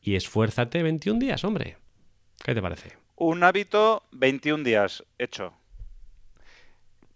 y 0.00 0.14
esfuérzate 0.14 0.82
21 0.82 1.18
días, 1.18 1.44
hombre. 1.44 1.78
¿Qué 2.44 2.54
te 2.54 2.62
parece? 2.62 2.96
Un 3.16 3.42
hábito, 3.42 4.02
21 4.12 4.64
días, 4.64 5.04
hecho. 5.18 5.54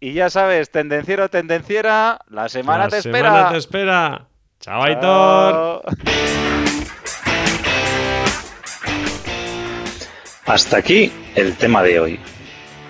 Y 0.00 0.12
ya 0.12 0.28
sabes, 0.30 0.70
tendenciero, 0.70 1.28
tendenciera, 1.30 2.20
la 2.28 2.48
semana 2.48 2.84
La 2.84 2.90
te 2.90 3.02
semana 3.02 3.28
espera. 3.28 3.50
te 3.50 3.56
espera. 3.58 4.26
Chao, 4.60 4.82
Aitor. 4.82 5.82
Hasta 10.46 10.76
aquí 10.76 11.10
el 11.34 11.56
tema 11.56 11.82
de 11.82 12.00
hoy. 12.00 12.20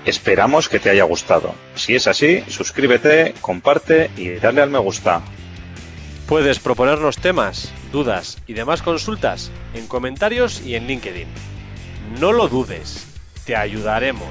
Esperamos 0.04 0.68
que 0.68 0.80
te 0.80 0.90
haya 0.90 1.04
gustado. 1.04 1.54
Si 1.76 1.94
es 1.94 2.06
así, 2.08 2.42
suscríbete, 2.48 3.34
comparte 3.40 4.10
y 4.16 4.30
dale 4.30 4.60
al 4.60 4.70
me 4.70 4.78
gusta. 4.78 5.22
Puedes 6.26 6.58
proponernos 6.58 7.18
temas, 7.18 7.72
dudas 7.92 8.38
y 8.46 8.54
demás 8.54 8.82
consultas 8.82 9.50
en 9.74 9.86
comentarios 9.86 10.60
y 10.62 10.74
en 10.74 10.86
LinkedIn. 10.86 11.28
No 12.18 12.32
lo 12.32 12.48
dudes, 12.48 13.06
te 13.44 13.56
ayudaremos. 13.56 14.28